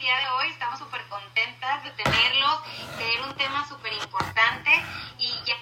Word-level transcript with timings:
el 0.00 0.06
día 0.06 0.16
de 0.16 0.28
hoy. 0.30 0.48
Estamos 0.48 0.78
súper 0.78 1.06
contentas 1.08 1.84
de 1.84 1.90
tenerlos, 1.90 2.60
tener 2.96 3.20
un 3.22 3.34
tema 3.36 3.68
súper 3.68 3.92
importante. 3.92 4.70
Y 5.18 5.28
ya, 5.44 5.56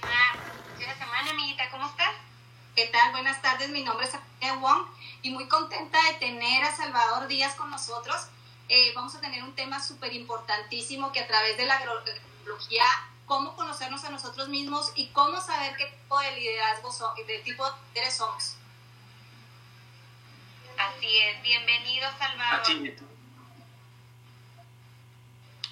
una 0.76 0.94
semana, 0.96 1.30
amiguita, 1.30 1.68
¿cómo 1.70 1.86
estás? 1.86 2.14
¿Qué 2.76 2.86
tal? 2.86 3.10
Buenas 3.10 3.42
tardes, 3.42 3.68
mi 3.70 3.82
nombre 3.82 4.06
es 4.06 4.14
Amelia 4.14 4.54
Wong 4.60 4.86
y 5.22 5.30
muy 5.30 5.48
contenta 5.48 5.98
de 6.04 6.14
tener 6.14 6.62
a 6.64 6.76
Salvador 6.76 7.26
Díaz 7.26 7.56
con 7.56 7.70
nosotros. 7.70 8.28
Eh, 8.68 8.92
vamos 8.94 9.14
a 9.16 9.20
tener 9.20 9.42
un 9.42 9.54
tema 9.56 9.82
súper 9.82 10.12
importantísimo 10.12 11.10
que 11.10 11.20
a 11.20 11.26
través 11.26 11.56
de 11.56 11.66
la 11.66 11.74
agroecología, 11.74 12.84
cómo 13.26 13.56
conocernos 13.56 14.04
a 14.04 14.10
nosotros 14.10 14.48
mismos 14.48 14.92
y 14.94 15.08
cómo 15.08 15.40
saber 15.40 15.76
qué 15.76 15.86
tipo 15.86 16.18
de 16.20 16.36
liderazgo, 16.36 16.92
so, 16.92 17.12
de 17.26 17.38
tipo 17.40 17.64
de 17.64 17.72
líderes 17.88 18.16
somos. 18.16 18.54
Así 20.78 21.16
es, 21.18 21.42
bienvenido 21.42 22.08
Salvador. 22.18 23.17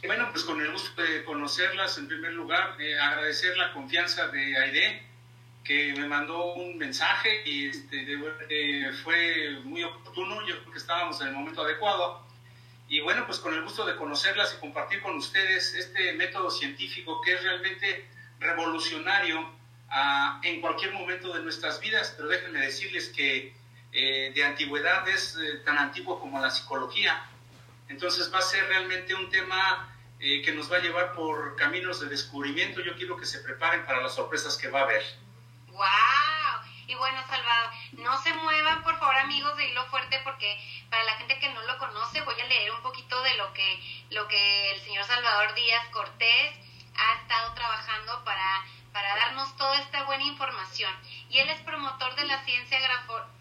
Bueno, 0.06 0.28
pues 0.30 0.44
con 0.44 0.60
el 0.60 0.70
gusto 0.70 1.02
de 1.02 1.24
conocerlas, 1.24 1.98
en 1.98 2.06
primer 2.06 2.32
lugar, 2.32 2.80
eh, 2.80 2.96
agradecer 2.96 3.56
la 3.56 3.72
confianza 3.72 4.28
de 4.28 4.56
Aide, 4.56 5.02
que 5.64 5.94
me 5.94 6.06
mandó 6.06 6.54
un 6.54 6.78
mensaje 6.78 7.42
y 7.44 7.66
este, 7.66 8.06
eh, 8.48 8.92
fue 9.02 9.58
muy 9.64 9.82
oportuno, 9.82 10.46
yo 10.46 10.60
creo 10.60 10.72
que 10.72 10.78
estábamos 10.78 11.20
en 11.20 11.28
el 11.28 11.34
momento 11.34 11.62
adecuado. 11.62 12.24
Y 12.88 13.00
bueno, 13.00 13.26
pues 13.26 13.40
con 13.40 13.52
el 13.52 13.62
gusto 13.62 13.84
de 13.84 13.96
conocerlas 13.96 14.54
y 14.56 14.60
compartir 14.60 15.00
con 15.02 15.16
ustedes 15.16 15.74
este 15.74 16.12
método 16.12 16.52
científico 16.52 17.20
que 17.20 17.32
es 17.32 17.42
realmente 17.42 18.08
revolucionario 18.38 19.44
ah, 19.90 20.40
en 20.44 20.60
cualquier 20.60 20.92
momento 20.92 21.32
de 21.34 21.42
nuestras 21.42 21.80
vidas, 21.80 22.14
pero 22.16 22.28
déjenme 22.28 22.60
decirles 22.60 23.08
que 23.08 23.56
eh, 23.92 24.30
de 24.32 24.44
antigüedad 24.44 25.08
es 25.08 25.36
tan 25.64 25.78
antiguo 25.78 26.20
como 26.20 26.40
la 26.40 26.50
psicología. 26.50 27.24
Entonces 27.88 28.32
va 28.32 28.38
a 28.38 28.42
ser 28.42 28.66
realmente 28.68 29.12
un 29.14 29.28
tema 29.30 29.92
eh, 30.18 30.42
que 30.42 30.52
nos 30.52 30.70
va 30.72 30.76
a 30.76 30.80
llevar 30.80 31.12
por 31.12 31.56
caminos 31.56 32.00
de 32.00 32.08
descubrimiento. 32.08 32.80
Yo 32.80 32.96
quiero 32.96 33.16
que 33.16 33.26
se 33.26 33.40
preparen 33.40 33.84
para 33.84 34.00
las 34.00 34.14
sorpresas 34.14 34.56
que 34.56 34.68
va 34.68 34.80
a 34.80 34.84
haber. 34.84 35.04
¡Wow! 35.68 35.86
Y 36.86 36.94
bueno, 36.94 37.20
Salvador, 37.28 37.70
no 37.92 38.22
se 38.22 38.32
muevan, 38.34 38.82
por 38.82 38.98
favor, 38.98 39.16
amigos 39.16 39.56
de 39.56 39.68
Hilo 39.68 39.84
Fuerte, 39.86 40.20
porque 40.22 40.56
para 40.88 41.02
la 41.04 41.16
gente 41.16 41.38
que 41.40 41.52
no 41.52 41.60
lo 41.62 41.78
conoce, 41.78 42.22
voy 42.22 42.40
a 42.40 42.46
leer 42.46 42.70
un 42.70 42.80
poquito 42.82 43.20
de 43.22 43.34
lo 43.34 43.52
que, 43.52 44.04
lo 44.10 44.28
que 44.28 44.72
el 44.72 44.80
señor 44.82 45.04
Salvador 45.04 45.54
Díaz 45.54 45.88
Cortés 45.88 46.54
ha 46.96 47.14
estado 47.20 47.54
trabajando 47.54 48.24
para, 48.24 48.64
para 48.92 49.16
darnos 49.16 49.56
toda 49.56 49.78
esta 49.80 50.04
buena 50.04 50.24
Y 51.28 51.38
él 51.38 51.48
es 51.48 51.60
promotor 51.60 52.14
de 52.14 52.24
la 52.24 52.44
ciencia 52.44 52.78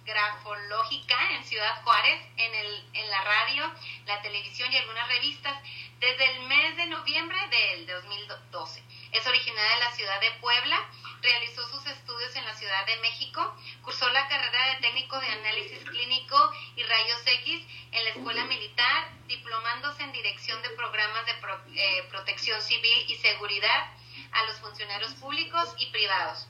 grafológica 0.05 1.31
en 1.31 1.43
Ciudad 1.43 1.83
Juárez, 1.83 2.21
en, 2.37 2.55
el, 2.55 2.89
en 2.93 3.09
la 3.09 3.23
radio, 3.23 3.71
la 4.05 4.21
televisión 4.21 4.71
y 4.71 4.77
algunas 4.77 5.07
revistas 5.07 5.57
desde 5.99 6.31
el 6.31 6.47
mes 6.47 6.75
de 6.77 6.85
noviembre 6.87 7.37
del 7.47 7.87
2012. 7.87 8.83
Es 9.11 9.25
originaria 9.25 9.75
de 9.75 9.79
la 9.79 9.91
ciudad 9.91 10.19
de 10.19 10.31
Puebla, 10.41 10.77
realizó 11.21 11.67
sus 11.69 11.85
estudios 11.87 12.35
en 12.35 12.45
la 12.45 12.53
Ciudad 12.53 12.85
de 12.85 12.97
México, 12.97 13.55
cursó 13.81 14.09
la 14.09 14.27
carrera 14.27 14.73
de 14.73 14.81
técnico 14.81 15.19
de 15.19 15.27
análisis 15.27 15.83
clínico 15.89 16.51
y 16.75 16.83
rayos 16.83 17.21
X 17.25 17.65
en 17.91 18.03
la 18.03 18.09
Escuela 18.11 18.45
Militar, 18.45 19.09
diplomándose 19.27 20.03
en 20.03 20.11
dirección 20.11 20.61
de 20.61 20.69
programas 20.71 21.25
de 21.25 21.31
eh, 21.75 22.03
protección 22.09 22.61
civil 22.61 23.05
y 23.07 23.15
seguridad 23.15 23.91
a 24.31 24.43
los 24.43 24.59
funcionarios 24.59 25.13
públicos 25.15 25.73
y 25.77 25.87
privados. 25.87 26.47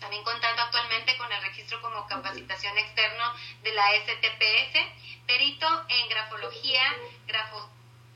También 0.00 0.24
contando 0.24 0.62
actualmente 0.62 1.16
con 1.18 1.30
el 1.30 1.42
registro 1.42 1.80
como 1.82 2.06
capacitación 2.06 2.76
externo 2.78 3.34
de 3.62 3.72
la 3.72 3.84
STPS, 3.92 5.26
perito 5.26 5.84
en 5.88 6.08
grafología, 6.08 6.82
grafo 7.26 7.70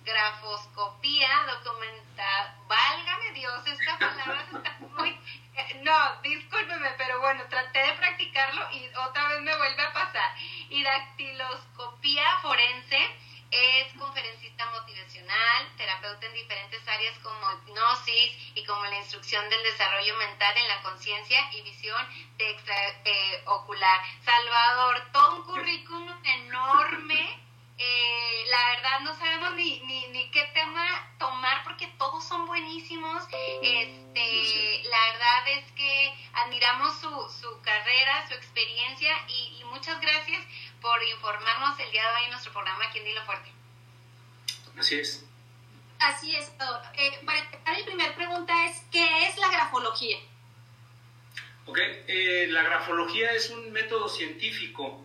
grafoscopía 0.05 1.29
documentada. 1.47 2.57
Válgame 2.69 3.33
Dios, 3.33 3.67
esta 3.67 3.99
palabra 3.99 4.44
está 4.53 4.77
muy... 4.97 5.11
Eh, 5.56 5.81
no, 5.83 6.21
discúlpeme, 6.23 6.91
pero 6.99 7.21
bueno, 7.21 7.44
traté 7.49 7.78
de 7.78 7.93
practicarlo 7.94 8.71
y 8.73 8.87
otra 8.97 9.28
vez 9.28 9.41
me 9.41 9.56
vuelve 9.56 9.83
a 9.83 9.93
pasar. 9.93 10.34
Y 10.69 10.83
dactiloscopía 10.83 12.39
forense 12.43 13.17
es 13.54 13.92
conferencista 13.94 14.66
motivacional, 14.70 15.76
terapeuta 15.76 16.26
en 16.26 16.34
diferentes 16.34 16.87
áreas 16.88 17.19
como 17.20 17.53
hipnosis 17.53 18.32
y 18.54 18.65
como 18.65 18.84
la 18.87 18.98
instrucción 18.98 19.48
del 19.48 19.62
desarrollo 19.62 20.16
mental 20.16 20.56
en 20.56 20.69
la 20.69 20.82
conciencia 20.82 21.41
y 21.53 21.62
visión 21.62 22.06
de 22.37 22.50
extraocular. 22.50 24.00
Eh, 24.00 24.25
Salvador, 24.25 25.03
todo 25.12 25.37
un 25.37 25.43
currículum 25.44 26.25
enorme 26.25 27.44
eh, 27.76 28.44
la 28.50 28.66
verdad 28.70 29.00
no 29.00 29.14
sabemos 29.16 29.54
ni, 29.56 29.81
ni, 29.81 30.06
ni, 30.09 30.31
qué 30.31 30.44
tema 30.54 31.12
tomar 31.19 31.64
porque 31.64 31.88
todos 31.98 32.25
son 32.25 32.47
buenísimos. 32.47 33.25
Este, 33.62 34.82
la 34.84 35.12
verdad 35.12 35.48
es 35.48 35.72
que 35.72 36.14
admiramos 36.34 36.94
su, 37.00 37.10
su 37.41 37.60
carrera, 37.62 38.28
su 38.28 38.34
experiencia 38.34 39.12
y, 39.28 39.62
muchas 39.64 40.00
gracias 40.00 40.41
por 40.84 41.03
informarnos 41.03 41.81
el 41.81 41.91
día 41.91 42.03
de 42.03 42.09
hoy 42.09 42.25
en 42.25 42.31
nuestro 42.33 42.53
programa 42.53 42.84
aquí 42.84 42.99
en 42.99 43.06
Dilo 43.06 43.25
Fuerte. 43.25 43.50
Así 44.78 44.97
es. 44.97 45.25
Así 45.99 46.37
es. 46.37 46.53
Eh, 46.93 47.21
para 47.25 47.39
empezar, 47.39 47.75
mi 47.75 47.83
primera 47.84 48.15
pregunta 48.15 48.53
es, 48.67 48.83
¿qué 48.93 49.27
es 49.27 49.39
la 49.39 49.49
grafología? 49.50 50.19
Ok, 51.65 51.78
eh, 51.78 52.49
la 52.50 52.62
grafología 52.65 53.33
es 53.33 53.49
un 53.49 53.73
método 53.73 54.11
científico 54.11 55.03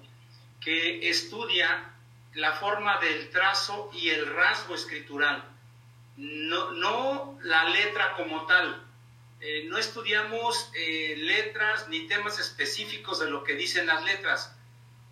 que 0.59 1.09
estudia 1.09 1.93
la 2.33 2.51
forma 2.51 2.99
del 2.99 3.29
trazo 3.29 3.89
y 3.93 4.09
el 4.09 4.35
rasgo 4.35 4.75
escritural, 4.75 5.45
no, 6.17 6.71
no 6.71 7.39
la 7.43 7.69
letra 7.69 8.15
como 8.17 8.45
tal. 8.45 8.85
Eh, 9.39 9.63
no 9.69 9.77
estudiamos 9.77 10.69
eh, 10.75 11.15
letras 11.17 11.87
ni 11.87 12.05
temas 12.07 12.37
específicos 12.37 13.19
de 13.19 13.29
lo 13.29 13.45
que 13.45 13.53
dicen 13.53 13.87
las 13.87 14.03
letras. 14.03 14.58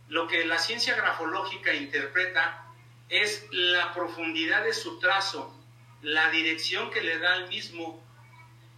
Lo 0.07 0.27
que 0.27 0.45
la 0.45 0.57
ciencia 0.57 0.95
grafológica 0.95 1.73
interpreta 1.73 2.65
es 3.09 3.45
la 3.51 3.93
profundidad 3.93 4.63
de 4.63 4.73
su 4.73 4.99
trazo, 4.99 5.53
la 6.01 6.29
dirección 6.29 6.91
que 6.91 7.01
le 7.01 7.19
da 7.19 7.33
al 7.33 7.49
mismo 7.49 8.03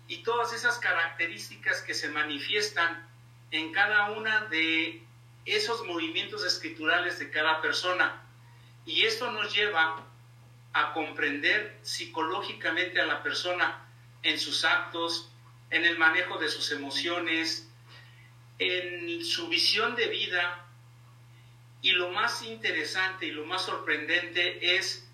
y 0.08 0.24
todas 0.24 0.54
esas 0.54 0.80
características 0.80 1.82
que 1.82 1.94
se 1.94 2.10
manifiestan 2.10 3.08
en 3.52 3.72
cada 3.72 4.12
una 4.12 4.46
de 4.46 5.04
esos 5.46 5.86
movimientos 5.86 6.46
escriturales 6.46 7.20
de 7.20 7.30
cada 7.30 7.62
persona. 7.62 8.24
Y 8.86 9.06
esto 9.06 9.32
nos 9.32 9.54
lleva 9.54 10.06
a 10.74 10.94
comprender 10.94 11.78
psicológicamente 11.82 13.02
a 13.02 13.06
la 13.06 13.24
persona 13.24 13.86
en 14.24 14.40
sus 14.40 14.64
actos, 14.66 15.32
en 15.70 15.86
el 15.86 15.98
manejo 15.98 16.38
de 16.38 16.50
sus 16.50 16.72
emociones, 16.72 17.70
en 18.58 19.24
su 19.24 19.48
visión 19.48 19.96
de 19.96 20.08
vida. 20.08 20.66
Y 21.82 21.92
lo 21.92 22.10
más 22.10 22.44
interesante 22.44 23.26
y 23.26 23.32
lo 23.32 23.46
más 23.46 23.64
sorprendente 23.64 24.78
es 24.78 25.08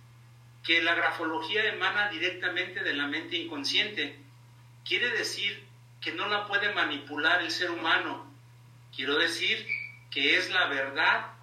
que 0.63 0.81
la 0.81 0.95
grafología 0.95 1.65
emana 1.65 2.09
directamente 2.09 2.81
de 2.83 2.93
la 2.93 3.05
mente 3.05 3.37
inconsciente. 3.37 4.17
Quiere 4.83 5.11
decir 5.11 5.63
que 6.01 6.11
no 6.13 6.27
la 6.27 6.47
puede 6.47 6.73
manipular 6.73 7.41
el 7.41 7.51
ser 7.51 7.69
humano. 7.69 8.31
Quiero 8.95 9.17
decir 9.17 9.67
que 10.09 10.37
es 10.37 10.49
la 10.49 10.65
verdad 10.67 11.33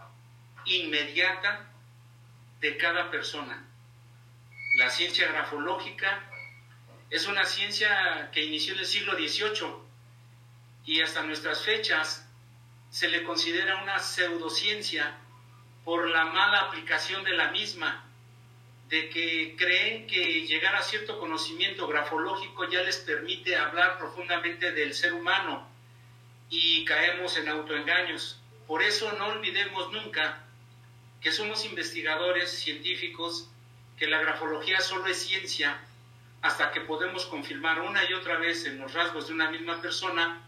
inmediata 0.64 1.72
de 2.60 2.76
cada 2.76 3.10
persona. 3.10 3.64
La 4.76 4.90
ciencia 4.90 5.28
grafológica 5.28 6.28
es 7.10 7.26
una 7.26 7.44
ciencia 7.44 8.30
que 8.32 8.44
inició 8.44 8.72
en 8.74 8.80
el 8.80 8.86
siglo 8.86 9.12
XVIII 9.12 9.74
y 10.86 11.02
hasta 11.02 11.22
nuestras 11.22 11.62
fechas 11.62 12.21
se 12.92 13.08
le 13.08 13.24
considera 13.24 13.82
una 13.82 13.98
pseudociencia 13.98 15.16
por 15.82 16.10
la 16.10 16.26
mala 16.26 16.60
aplicación 16.60 17.24
de 17.24 17.32
la 17.32 17.50
misma, 17.50 18.04
de 18.90 19.08
que 19.08 19.56
creen 19.56 20.06
que 20.06 20.46
llegar 20.46 20.76
a 20.76 20.82
cierto 20.82 21.18
conocimiento 21.18 21.88
grafológico 21.88 22.68
ya 22.68 22.82
les 22.82 22.98
permite 22.98 23.56
hablar 23.56 23.98
profundamente 23.98 24.72
del 24.72 24.92
ser 24.92 25.14
humano 25.14 25.66
y 26.50 26.84
caemos 26.84 27.38
en 27.38 27.48
autoengaños. 27.48 28.38
Por 28.66 28.82
eso 28.82 29.10
no 29.12 29.28
olvidemos 29.28 29.90
nunca 29.90 30.44
que 31.22 31.32
somos 31.32 31.64
investigadores 31.64 32.50
científicos, 32.50 33.48
que 33.96 34.06
la 34.06 34.20
grafología 34.20 34.82
solo 34.82 35.06
es 35.06 35.16
ciencia 35.16 35.80
hasta 36.42 36.70
que 36.72 36.82
podemos 36.82 37.24
confirmar 37.24 37.80
una 37.80 38.04
y 38.04 38.12
otra 38.12 38.36
vez 38.36 38.66
en 38.66 38.78
los 38.78 38.92
rasgos 38.92 39.28
de 39.28 39.32
una 39.32 39.50
misma 39.50 39.80
persona 39.80 40.46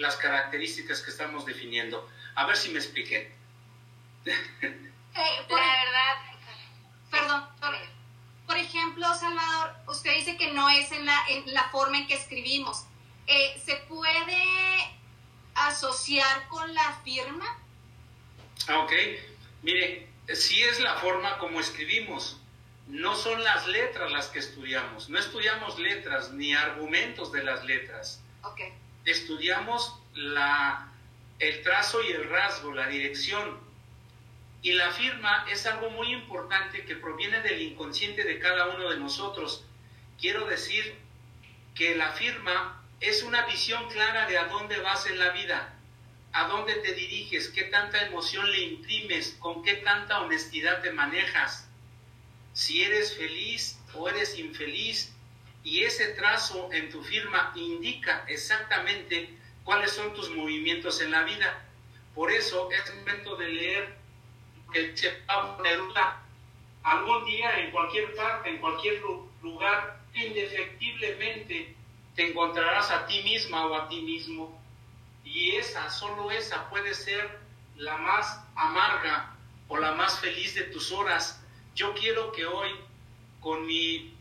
las 0.00 0.16
características 0.16 1.02
que 1.02 1.10
estamos 1.10 1.46
definiendo. 1.46 2.08
A 2.34 2.46
ver 2.46 2.56
si 2.56 2.70
me 2.70 2.78
expliqué. 2.78 3.32
Eh, 5.12 5.46
la 5.48 5.56
verdad, 5.56 6.16
perdón, 7.10 7.48
por, 8.46 8.56
ejemplo, 8.56 9.12
Salvador, 9.12 9.74
usted 9.88 10.14
dice 10.14 10.36
que 10.36 10.52
no 10.52 10.70
es 10.70 10.92
en 10.92 11.04
la, 11.04 11.26
en 11.28 11.52
la 11.52 11.68
forma 11.70 11.98
en 11.98 12.06
que 12.06 12.14
escribimos. 12.14 12.84
Eh, 13.26 13.60
¿Se 13.64 13.74
puede 13.88 14.42
asociar 15.54 16.46
con 16.46 16.72
la 16.72 17.00
firma? 17.02 17.58
Ah, 18.68 18.78
ok. 18.78 18.92
Mire, 19.62 20.08
sí 20.32 20.62
es 20.62 20.78
la 20.80 20.94
forma 20.96 21.38
como 21.38 21.60
escribimos, 21.60 22.40
no 22.86 23.14
son 23.14 23.42
las 23.42 23.66
letras 23.66 24.10
las 24.12 24.28
que 24.28 24.38
estudiamos, 24.38 25.08
no 25.08 25.18
estudiamos 25.18 25.78
letras 25.78 26.32
ni 26.32 26.54
argumentos 26.54 27.32
de 27.32 27.42
las 27.42 27.64
letras. 27.64 28.22
Okay. 28.42 28.72
Estudiamos 29.04 29.98
la, 30.14 30.92
el 31.38 31.62
trazo 31.62 32.02
y 32.02 32.12
el 32.12 32.28
rasgo, 32.28 32.72
la 32.72 32.88
dirección. 32.88 33.58
Y 34.62 34.72
la 34.72 34.90
firma 34.90 35.46
es 35.50 35.66
algo 35.66 35.90
muy 35.90 36.12
importante 36.12 36.84
que 36.84 36.96
proviene 36.96 37.40
del 37.40 37.62
inconsciente 37.62 38.24
de 38.24 38.38
cada 38.38 38.68
uno 38.68 38.90
de 38.90 38.98
nosotros. 38.98 39.64
Quiero 40.20 40.46
decir 40.46 40.94
que 41.74 41.94
la 41.96 42.12
firma 42.12 42.82
es 43.00 43.22
una 43.22 43.46
visión 43.46 43.88
clara 43.88 44.26
de 44.26 44.36
a 44.36 44.44
dónde 44.48 44.78
vas 44.80 45.06
en 45.06 45.18
la 45.18 45.30
vida, 45.30 45.74
a 46.32 46.46
dónde 46.46 46.74
te 46.74 46.92
diriges, 46.92 47.48
qué 47.48 47.64
tanta 47.64 48.02
emoción 48.02 48.50
le 48.50 48.60
imprimes, 48.60 49.36
con 49.38 49.62
qué 49.62 49.76
tanta 49.76 50.20
honestidad 50.20 50.82
te 50.82 50.92
manejas, 50.92 51.66
si 52.52 52.82
eres 52.82 53.16
feliz 53.16 53.78
o 53.94 54.08
eres 54.08 54.38
infeliz. 54.38 55.14
Y 55.62 55.84
ese 55.84 56.08
trazo 56.14 56.70
en 56.72 56.90
tu 56.90 57.02
firma 57.02 57.52
indica 57.54 58.24
exactamente 58.28 59.30
cuáles 59.64 59.92
son 59.92 60.14
tus 60.14 60.30
movimientos 60.30 61.00
en 61.00 61.10
la 61.10 61.22
vida. 61.24 61.64
Por 62.14 62.32
eso 62.32 62.70
es 62.70 62.94
momento 62.96 63.36
de 63.36 63.48
leer 63.48 64.00
Neruda. 65.62 66.22
Algún 66.82 67.24
día, 67.24 67.58
en 67.60 67.70
cualquier 67.70 68.14
parte, 68.14 68.50
en 68.50 68.58
cualquier 68.58 69.02
lugar, 69.42 70.00
indefectiblemente 70.14 71.74
te 72.14 72.30
encontrarás 72.30 72.90
a 72.90 73.06
ti 73.06 73.22
misma 73.22 73.66
o 73.66 73.74
a 73.74 73.88
ti 73.88 74.00
mismo. 74.02 74.60
Y 75.24 75.56
esa, 75.56 75.90
solo 75.90 76.30
esa 76.30 76.68
puede 76.70 76.94
ser 76.94 77.38
la 77.76 77.96
más 77.98 78.42
amarga 78.54 79.36
o 79.68 79.76
la 79.78 79.92
más 79.92 80.18
feliz 80.20 80.54
de 80.54 80.64
tus 80.64 80.90
horas. 80.92 81.42
Yo 81.74 81.94
quiero 81.94 82.32
que 82.32 82.46
hoy, 82.46 82.70
con, 83.40 83.66
mi, 83.66 84.14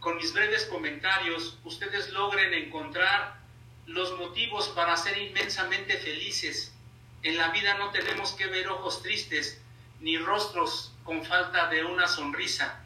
con 0.00 0.16
mis 0.16 0.32
breves 0.32 0.64
comentarios, 0.64 1.58
ustedes 1.64 2.10
logren 2.10 2.54
encontrar 2.54 3.38
los 3.86 4.16
motivos 4.18 4.68
para 4.68 4.96
ser 4.96 5.18
inmensamente 5.18 5.98
felices. 5.98 6.74
En 7.22 7.36
la 7.36 7.48
vida 7.48 7.74
no 7.74 7.90
tenemos 7.90 8.32
que 8.32 8.46
ver 8.46 8.68
ojos 8.68 9.02
tristes 9.02 9.60
ni 10.00 10.16
rostros 10.16 10.94
con 11.04 11.24
falta 11.24 11.68
de 11.68 11.84
una 11.84 12.08
sonrisa. 12.08 12.82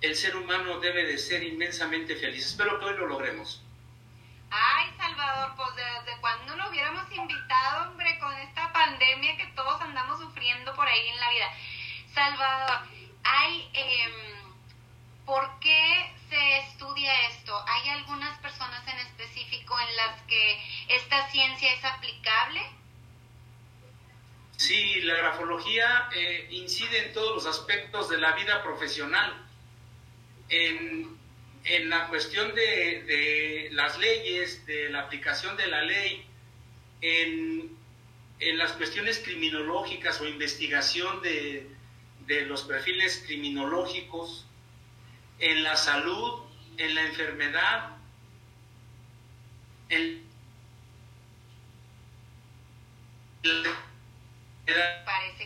El 0.00 0.16
ser 0.16 0.34
humano 0.36 0.80
debe 0.80 1.04
de 1.04 1.18
ser 1.18 1.42
inmensamente 1.42 2.16
feliz. 2.16 2.46
Espero 2.46 2.78
que 2.78 2.86
hoy 2.86 2.96
lo 2.96 3.06
logremos. 3.06 3.62
Ay, 4.50 4.92
Salvador, 4.96 5.52
pues 5.56 5.68
desde 5.76 6.20
cuando 6.20 6.56
lo 6.56 6.70
hubiéramos 6.70 7.10
invitado, 7.12 7.90
hombre, 7.90 8.18
con 8.18 8.32
esta 8.38 8.72
pandemia 8.72 9.36
que 9.36 9.46
todos 9.54 9.80
andamos 9.80 10.20
sufriendo 10.20 10.74
por 10.74 10.86
ahí 10.86 11.08
en 11.08 11.20
la 11.20 11.30
vida. 11.30 11.46
Salvador, 12.14 12.88
hay, 13.24 13.70
eh, 13.72 14.41
¿por 15.26 15.58
qué 15.60 16.14
se 16.28 16.58
estudia 16.58 17.28
esto? 17.28 17.54
¿Hay 17.66 17.88
algunas 17.90 18.38
personas 18.40 18.86
en 18.88 18.98
específico 18.98 19.78
en 19.78 19.96
las 19.96 20.20
que 20.22 20.62
esta 20.88 21.30
ciencia 21.30 21.72
es 21.72 21.84
aplicable? 21.84 22.60
Sí, 24.56 25.00
la 25.00 25.16
grafología 25.16 26.08
eh, 26.14 26.48
incide 26.50 27.06
en 27.06 27.12
todos 27.12 27.34
los 27.34 27.46
aspectos 27.46 28.08
de 28.08 28.18
la 28.18 28.32
vida 28.32 28.62
profesional. 28.62 29.46
En, 30.48 31.16
en 31.64 31.88
la 31.88 32.08
cuestión 32.08 32.54
de, 32.54 33.02
de, 33.02 33.68
las 33.72 33.98
leyes, 33.98 34.66
de 34.66 34.90
la 34.90 35.00
aplicación 35.00 35.56
de 35.56 35.66
la 35.66 35.82
ley, 35.82 36.26
en, 37.00 37.76
en 38.38 38.58
las 38.58 38.72
cuestiones 38.72 39.18
criminológicas 39.18 40.20
o 40.20 40.26
investigación 40.26 41.22
de, 41.22 41.68
de 42.26 42.42
los 42.42 42.62
perfiles 42.62 43.22
criminológicos, 43.26 44.46
en 45.42 45.64
la 45.64 45.76
salud, 45.76 46.44
en 46.78 46.94
la 46.94 47.02
enfermedad, 47.02 47.96
en 49.88 50.24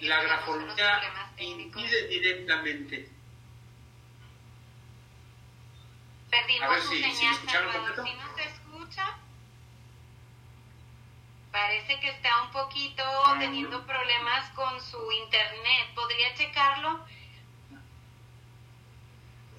la 0.02 0.22
grafología 0.22 1.00
incide 1.38 2.08
directamente. 2.08 3.10
Perdimos 6.30 6.68
a 6.68 6.70
ver 6.72 6.82
si, 6.82 7.02
señal, 7.02 7.34
si, 7.34 7.46
¿Si 7.48 8.14
no 8.14 8.36
se 8.36 8.44
escucha? 8.44 9.18
Parece 11.50 11.98
que 12.00 12.10
está 12.10 12.42
un 12.42 12.50
poquito 12.50 13.02
teniendo 13.38 13.86
problemas 13.86 14.50
con 14.50 14.78
su 14.82 15.10
internet. 15.10 15.94
¿Podría 15.94 16.34
checarlo? 16.34 17.06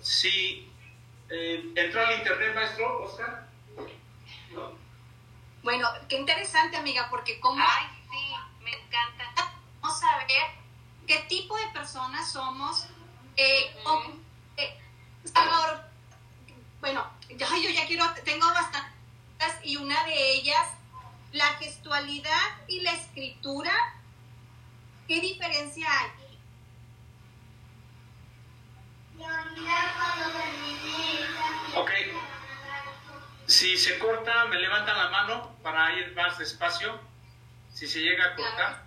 Sí. 0.07 0.71
Eh, 1.29 1.73
¿Entró 1.75 2.05
al 2.05 2.17
internet, 2.17 2.55
maestro 2.55 3.03
Oscar? 3.03 3.49
¿No? 4.53 4.71
Bueno, 5.63 5.89
qué 6.07 6.15
interesante, 6.15 6.77
amiga, 6.77 7.09
porque 7.09 7.41
como... 7.41 7.61
Ay, 7.61 7.87
sí, 8.09 8.33
me 8.63 8.71
encanta. 8.71 9.51
Vamos 9.81 10.01
a 10.01 10.17
ver 10.19 10.27
qué 11.05 11.19
tipo 11.27 11.57
de 11.57 11.67
personas 11.67 12.31
somos. 12.31 12.87
Eh, 13.35 13.75
eh, 14.55 14.79
Salvador, 15.25 15.83
bueno, 16.79 17.05
yo, 17.29 17.45
yo 17.61 17.69
ya 17.69 17.85
quiero, 17.85 18.05
tengo 18.23 18.47
bastantes 18.47 18.95
y 19.63 19.75
una 19.75 20.05
de 20.05 20.31
ellas 20.35 20.69
la 21.33 21.47
gestualidad 21.55 22.61
y 22.69 22.79
la 22.79 22.93
escritura, 22.93 23.73
¿qué 25.07 25.19
diferencia 25.19 25.87
hay? 25.99 26.26
Ok. 31.75 31.91
Si 33.45 33.77
se 33.77 33.97
corta, 33.99 34.45
me 34.45 34.59
levantan 34.59 34.97
la 34.97 35.09
mano 35.09 35.55
para 35.63 35.93
ir 35.97 36.13
más 36.15 36.37
despacio. 36.37 36.99
Si 37.73 37.87
se 37.87 37.99
llega 38.01 38.25
a 38.25 38.35
cortar. 38.35 38.83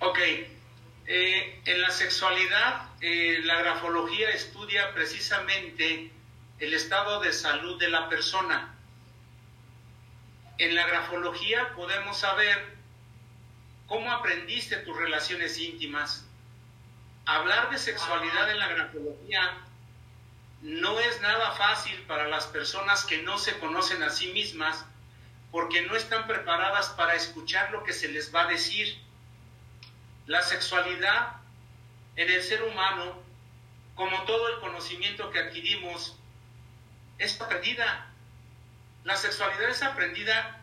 Ok. 0.00 0.18
Eh, 1.06 1.62
en 1.64 1.82
la 1.82 1.90
sexualidad, 1.90 2.88
eh, 3.00 3.40
la 3.44 3.56
grafología 3.56 4.30
estudia 4.30 4.94
precisamente 4.94 6.12
el 6.58 6.74
estado 6.74 7.20
de 7.20 7.32
salud 7.32 7.78
de 7.78 7.88
la 7.88 8.08
persona 8.08 8.76
en 10.60 10.74
la 10.74 10.86
grafología 10.86 11.72
podemos 11.74 12.18
saber 12.18 12.76
cómo 13.86 14.12
aprendiste 14.12 14.76
tus 14.76 14.94
relaciones 14.94 15.58
íntimas. 15.58 16.26
Hablar 17.30 17.70
de 17.70 17.78
sexualidad 17.78 18.50
en 18.50 18.58
la 18.58 18.66
grafología 18.66 19.58
no 20.62 20.98
es 20.98 21.20
nada 21.20 21.52
fácil 21.52 21.96
para 22.08 22.26
las 22.26 22.46
personas 22.46 23.04
que 23.04 23.22
no 23.22 23.38
se 23.38 23.56
conocen 23.60 24.02
a 24.02 24.10
sí 24.10 24.32
mismas 24.32 24.84
porque 25.52 25.82
no 25.82 25.94
están 25.94 26.26
preparadas 26.26 26.88
para 26.90 27.14
escuchar 27.14 27.70
lo 27.70 27.84
que 27.84 27.92
se 27.92 28.08
les 28.08 28.34
va 28.34 28.42
a 28.42 28.46
decir. 28.48 29.00
La 30.26 30.42
sexualidad 30.42 31.36
en 32.16 32.30
el 32.30 32.42
ser 32.42 32.64
humano, 32.64 33.22
como 33.94 34.24
todo 34.24 34.48
el 34.48 34.60
conocimiento 34.60 35.30
que 35.30 35.38
adquirimos, 35.38 36.16
es 37.18 37.34
perdida 37.34 38.10
la 39.04 39.16
sexualidad 39.16 39.70
es 39.70 39.82
aprendida 39.82 40.60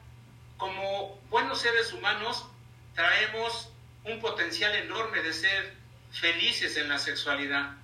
como 0.57 1.17
buenos 1.29 1.61
seres 1.61 1.93
humanos, 1.93 2.45
traemos 2.93 3.69
un 4.03 4.19
potencial 4.19 4.75
enorme 4.75 5.21
de 5.21 5.31
ser 5.33 5.76
felices 6.19 6.77
en 6.77 6.89
la 6.89 6.99
sexualidad, 6.99 7.75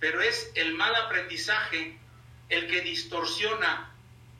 pero 0.00 0.20
es 0.20 0.50
el 0.54 0.74
mal 0.74 0.94
aprendizaje 0.94 1.98
el 2.48 2.68
que 2.68 2.82
distorsiona 2.82 3.90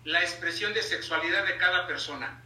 la 0.04 0.20
expresión 0.20 0.74
de 0.74 0.82
sexualidad 0.82 1.46
de 1.46 1.56
cada 1.56 1.86
persona. 1.86 2.42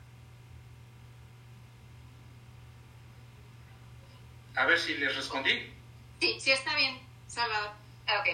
A 4.54 4.66
ver 4.66 4.78
si 4.78 4.94
les 4.94 5.14
respondí. 5.14 5.72
Sí, 6.20 6.38
sí 6.40 6.50
está 6.50 6.74
bien, 6.74 7.00
Salvador. 7.26 7.72
Ok. 8.20 8.28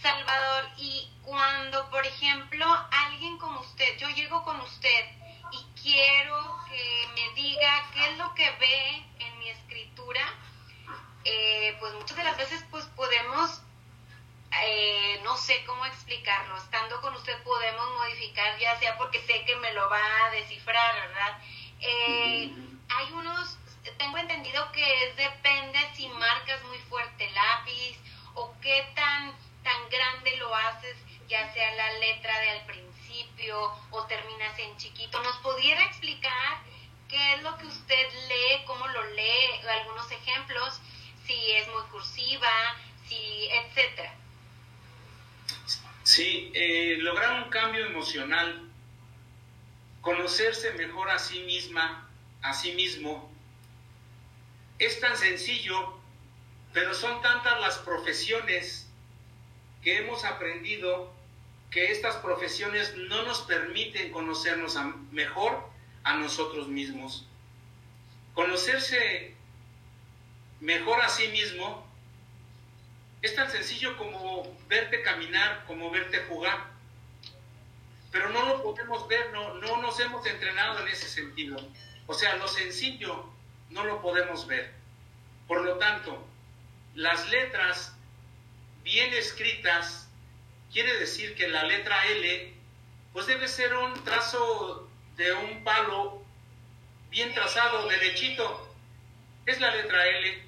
Salvador, 0.00 0.70
y 0.78 1.10
cuando, 1.22 1.90
por 1.90 2.06
ejemplo, 2.06 2.66
alguien 2.90 3.38
como 3.38 3.60
usted, 3.60 3.98
yo 3.98 4.08
llego 4.10 4.44
con 4.44 4.60
usted 4.60 5.04
y 5.52 5.80
quiero 5.80 6.58
que 6.68 7.08
me 7.14 7.34
diga 7.34 7.90
qué 7.92 8.10
es 8.10 8.18
lo 8.18 8.34
que 8.34 8.50
ve 8.60 9.04
en 9.18 9.38
mi 9.38 9.48
escritura, 9.48 10.22
eh, 11.28 11.76
pues 11.80 11.92
muchas 11.94 12.16
de 12.16 12.22
las 12.22 12.36
veces 12.36 12.64
pues 12.70 12.84
podemos, 12.94 13.60
eh, 14.62 15.20
no 15.24 15.36
sé 15.36 15.64
cómo 15.64 15.84
explicarlo, 15.86 16.56
estando 16.56 17.00
con 17.00 17.14
usted 17.14 17.36
podemos 17.42 17.90
modificar, 17.98 18.56
ya 18.60 18.78
sea 18.78 18.96
porque 18.96 19.20
sé 19.26 19.44
que 19.44 19.56
me 19.56 19.72
lo 19.72 19.90
va 19.90 20.24
a 20.24 20.30
descifrar, 20.30 20.94
¿verdad? 21.08 21.38
Eh, 21.80 22.52
hay 22.88 23.12
unos, 23.12 23.58
tengo 23.98 24.18
entendido 24.18 24.70
que 24.70 25.14
depende 25.16 25.78
si 25.94 26.08
marcas 26.10 26.62
muy 26.64 26.78
fuerte 26.88 27.28
lápiz 27.32 27.98
o 28.34 28.54
qué 28.60 28.86
tan 28.94 29.34
tan 29.64 29.90
grande 29.90 30.36
lo 30.36 30.54
haces, 30.54 30.96
ya 31.28 31.52
sea 31.52 31.74
la 31.74 31.92
letra 31.98 32.38
de 32.38 32.50
al 32.50 32.66
principio 32.66 33.72
o 33.90 34.04
terminas 34.04 34.56
en 34.60 34.76
chiquito. 34.76 35.20
¿Nos 35.24 35.36
pudiera 35.38 35.82
explicar 35.86 36.62
qué 37.08 37.34
es 37.34 37.42
lo 37.42 37.58
que 37.58 37.66
usted 37.66 38.12
lee, 38.28 38.64
cómo 38.64 38.86
lo 38.86 39.02
lee, 39.10 39.66
algunos 39.68 40.08
ejemplos? 40.12 40.80
Si 41.26 41.52
es 41.52 41.68
muy 41.68 41.82
cursiva, 41.90 42.48
si, 43.08 43.48
etcétera. 43.50 44.14
Sí, 46.02 46.52
eh, 46.54 46.96
lograr 47.00 47.42
un 47.42 47.50
cambio 47.50 47.86
emocional, 47.86 48.70
conocerse 50.00 50.72
mejor 50.72 51.10
a 51.10 51.18
sí 51.18 51.40
misma, 51.40 52.08
a 52.42 52.54
sí 52.54 52.72
mismo, 52.72 53.32
es 54.78 55.00
tan 55.00 55.16
sencillo, 55.16 55.98
pero 56.72 56.94
son 56.94 57.20
tantas 57.22 57.60
las 57.60 57.78
profesiones 57.78 58.88
que 59.82 59.98
hemos 59.98 60.24
aprendido 60.24 61.14
que 61.70 61.90
estas 61.90 62.16
profesiones 62.16 62.94
no 62.96 63.22
nos 63.22 63.42
permiten 63.42 64.12
conocernos 64.12 64.76
mejor 65.12 65.68
a 66.04 66.16
nosotros 66.16 66.68
mismos. 66.68 67.26
Conocerse 68.34 69.35
mejor 70.60 71.00
a 71.00 71.08
sí 71.08 71.28
mismo 71.28 71.86
es 73.22 73.34
tan 73.34 73.50
sencillo 73.50 73.96
como 73.96 74.56
verte 74.68 75.02
caminar, 75.02 75.64
como 75.66 75.90
verte 75.90 76.24
jugar. 76.28 76.70
Pero 78.10 78.30
no 78.30 78.46
lo 78.46 78.62
podemos 78.62 79.06
ver, 79.08 79.32
no, 79.32 79.54
no 79.54 79.82
nos 79.82 79.98
hemos 80.00 80.24
entrenado 80.26 80.80
en 80.80 80.88
ese 80.88 81.08
sentido. 81.08 81.56
O 82.06 82.14
sea, 82.14 82.36
lo 82.36 82.48
sencillo 82.48 83.28
no 83.70 83.84
lo 83.84 84.00
podemos 84.00 84.46
ver. 84.46 84.72
Por 85.48 85.62
lo 85.62 85.78
tanto, 85.78 86.26
las 86.94 87.28
letras 87.30 87.94
bien 88.82 89.12
escritas 89.12 90.08
quiere 90.72 90.98
decir 90.98 91.34
que 91.34 91.48
la 91.48 91.64
letra 91.64 92.06
L 92.06 92.54
pues 93.12 93.26
debe 93.26 93.48
ser 93.48 93.74
un 93.74 94.04
trazo 94.04 94.88
de 95.16 95.32
un 95.32 95.64
palo 95.64 96.22
bien 97.10 97.32
trazado, 97.34 97.88
derechito. 97.88 98.74
Es 99.46 99.60
la 99.60 99.74
letra 99.74 100.06
L 100.06 100.45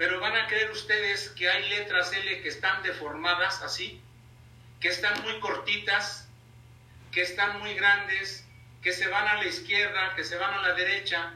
pero 0.00 0.18
van 0.18 0.34
a 0.34 0.46
creer 0.46 0.70
ustedes 0.70 1.28
que 1.36 1.50
hay 1.50 1.68
letras 1.68 2.10
L 2.14 2.40
que 2.40 2.48
están 2.48 2.82
deformadas 2.82 3.60
así, 3.60 4.00
que 4.80 4.88
están 4.88 5.22
muy 5.24 5.38
cortitas, 5.40 6.26
que 7.12 7.20
están 7.20 7.58
muy 7.60 7.74
grandes, 7.74 8.46
que 8.82 8.94
se 8.94 9.08
van 9.08 9.28
a 9.28 9.34
la 9.34 9.44
izquierda, 9.44 10.14
que 10.16 10.24
se 10.24 10.38
van 10.38 10.54
a 10.54 10.62
la 10.62 10.72
derecha. 10.72 11.34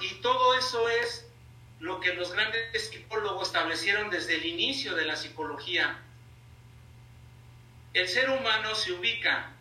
Y 0.00 0.08
todo 0.22 0.54
eso 0.58 0.88
es 0.88 1.26
lo 1.80 2.00
que 2.00 2.14
los 2.14 2.32
grandes 2.32 2.88
psicólogos 2.88 3.48
establecieron 3.48 4.08
desde 4.08 4.36
el 4.36 4.46
inicio 4.46 4.94
de 4.94 5.04
la 5.04 5.14
psicología. 5.14 5.98
El 7.92 8.08
ser 8.08 8.30
humano 8.30 8.74
se 8.74 8.92
ubica 8.92 9.52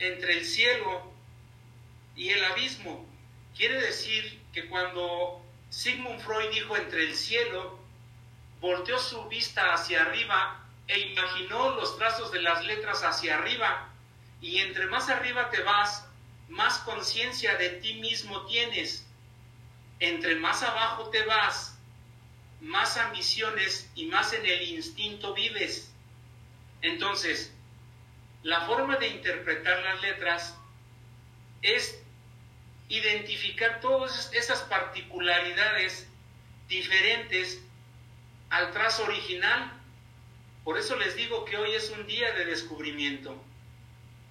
entre 0.00 0.38
el 0.38 0.44
cielo 0.44 1.12
y 2.16 2.30
el 2.30 2.44
abismo. 2.46 3.06
Quiere 3.56 3.80
decir 3.80 4.42
que 4.52 4.66
cuando 4.66 5.40
Sigmund 5.70 6.20
Freud 6.20 6.50
dijo 6.50 6.76
entre 6.76 7.04
el 7.04 7.14
cielo 7.14 7.80
volteó 8.62 8.96
su 8.96 9.24
vista 9.24 9.74
hacia 9.74 10.02
arriba 10.02 10.64
e 10.86 10.98
imaginó 11.00 11.70
los 11.70 11.98
trazos 11.98 12.30
de 12.30 12.40
las 12.40 12.64
letras 12.64 13.02
hacia 13.02 13.36
arriba. 13.36 13.88
Y 14.40 14.58
entre 14.58 14.86
más 14.86 15.08
arriba 15.10 15.50
te 15.50 15.62
vas, 15.62 16.06
más 16.48 16.78
conciencia 16.78 17.56
de 17.56 17.70
ti 17.70 17.94
mismo 17.94 18.46
tienes. 18.46 19.04
Entre 19.98 20.36
más 20.36 20.62
abajo 20.62 21.10
te 21.10 21.24
vas, 21.24 21.76
más 22.60 22.96
ambiciones 22.96 23.90
y 23.96 24.06
más 24.06 24.32
en 24.32 24.46
el 24.46 24.62
instinto 24.62 25.34
vives. 25.34 25.92
Entonces, 26.82 27.52
la 28.44 28.60
forma 28.62 28.96
de 28.96 29.08
interpretar 29.08 29.82
las 29.82 30.00
letras 30.02 30.56
es 31.62 32.00
identificar 32.88 33.80
todas 33.80 34.32
esas 34.32 34.62
particularidades 34.62 36.06
diferentes 36.68 37.60
al 38.52 38.70
trazo 38.70 39.04
original. 39.04 39.72
Por 40.62 40.78
eso 40.78 40.94
les 40.96 41.16
digo 41.16 41.44
que 41.46 41.56
hoy 41.56 41.72
es 41.72 41.90
un 41.90 42.06
día 42.06 42.32
de 42.32 42.44
descubrimiento. 42.44 43.34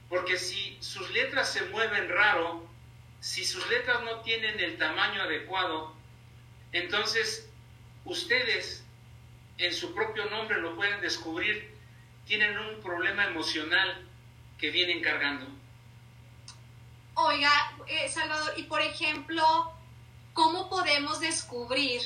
Porque 0.07 0.37
si 0.37 0.77
sus 0.79 1.09
letras 1.11 1.51
se 1.51 1.63
mueven 1.65 2.07
raro, 2.07 2.63
si 3.19 3.43
sus 3.43 3.67
letras 3.69 4.03
no 4.03 4.21
tienen 4.21 4.59
el 4.59 4.77
tamaño 4.77 5.23
adecuado, 5.23 5.95
entonces 6.71 7.49
ustedes 8.05 8.83
en 9.57 9.73
su 9.73 9.93
propio 9.93 10.25
nombre 10.25 10.61
lo 10.61 10.75
pueden 10.75 11.01
descubrir, 11.01 11.75
tienen 12.25 12.57
un 12.57 12.79
problema 12.81 13.25
emocional 13.25 14.07
que 14.59 14.69
vienen 14.69 15.01
cargando. 15.01 15.47
Oiga, 17.15 17.51
eh, 17.87 18.07
Salvador, 18.07 18.53
y 18.55 18.63
por 18.63 18.81
ejemplo, 18.81 19.73
¿cómo 20.33 20.69
podemos 20.69 21.19
descubrir 21.19 22.01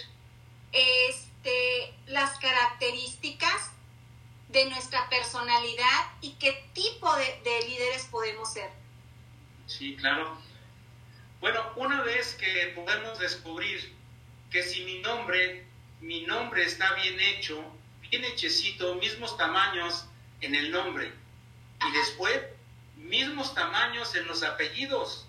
este 1.46 1.94
las 2.08 2.38
características 2.40 3.72
de 4.50 4.66
nuestra 4.70 5.08
personalidad 5.10 6.12
y 6.22 6.32
qué 6.34 6.70
tipo 6.74 7.14
de, 7.16 7.42
de 7.44 7.68
líderes 7.68 8.06
podemos 8.06 8.52
ser. 8.52 8.70
Sí, 9.68 9.96
claro. 9.96 10.38
Bueno, 11.40 11.62
una 11.76 12.02
vez 12.02 12.36
que 12.36 12.74
podemos 12.76 13.20
descubrir 13.20 13.94
que 14.50 14.64
si 14.64 14.86
mi 14.86 15.00
nombre, 15.00 15.66
mi 16.02 16.22
nombre 16.22 16.64
está 16.64 16.94
bien 16.96 17.20
hecho, 17.20 17.64
bien 18.02 18.24
hechecito, 18.26 18.96
mismos 18.96 19.38
tamaños 19.38 20.06
en 20.42 20.56
el 20.56 20.72
nombre, 20.72 21.12
y 21.88 21.92
después 21.92 22.42
mismos 22.96 23.54
tamaños 23.54 24.16
en 24.16 24.26
los 24.28 24.42
apellidos. 24.44 25.28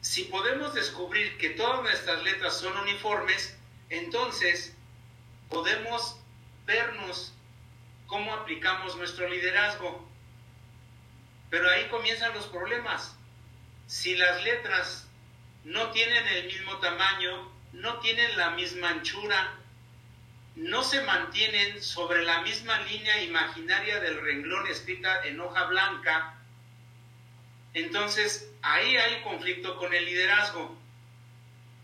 Si 0.00 0.24
podemos 0.24 0.74
descubrir 0.74 1.38
que 1.38 1.50
todas 1.50 1.82
nuestras 1.82 2.22
letras 2.22 2.58
son 2.58 2.76
uniformes, 2.78 3.57
entonces 3.90 4.74
podemos 5.48 6.20
vernos 6.66 7.34
cómo 8.06 8.34
aplicamos 8.34 8.96
nuestro 8.96 9.28
liderazgo. 9.28 10.06
Pero 11.50 11.70
ahí 11.70 11.88
comienzan 11.88 12.34
los 12.34 12.46
problemas. 12.46 13.16
Si 13.86 14.16
las 14.16 14.44
letras 14.44 15.08
no 15.64 15.90
tienen 15.90 16.26
el 16.26 16.46
mismo 16.46 16.76
tamaño, 16.78 17.50
no 17.72 17.98
tienen 18.00 18.36
la 18.36 18.50
misma 18.50 18.90
anchura, 18.90 19.54
no 20.56 20.82
se 20.82 21.02
mantienen 21.02 21.82
sobre 21.82 22.24
la 22.24 22.42
misma 22.42 22.80
línea 22.80 23.22
imaginaria 23.22 24.00
del 24.00 24.20
renglón 24.20 24.66
escrita 24.66 25.24
en 25.24 25.40
hoja 25.40 25.64
blanca, 25.64 26.34
entonces 27.74 28.50
ahí 28.62 28.96
hay 28.96 29.22
conflicto 29.22 29.76
con 29.76 29.94
el 29.94 30.04
liderazgo. 30.04 30.76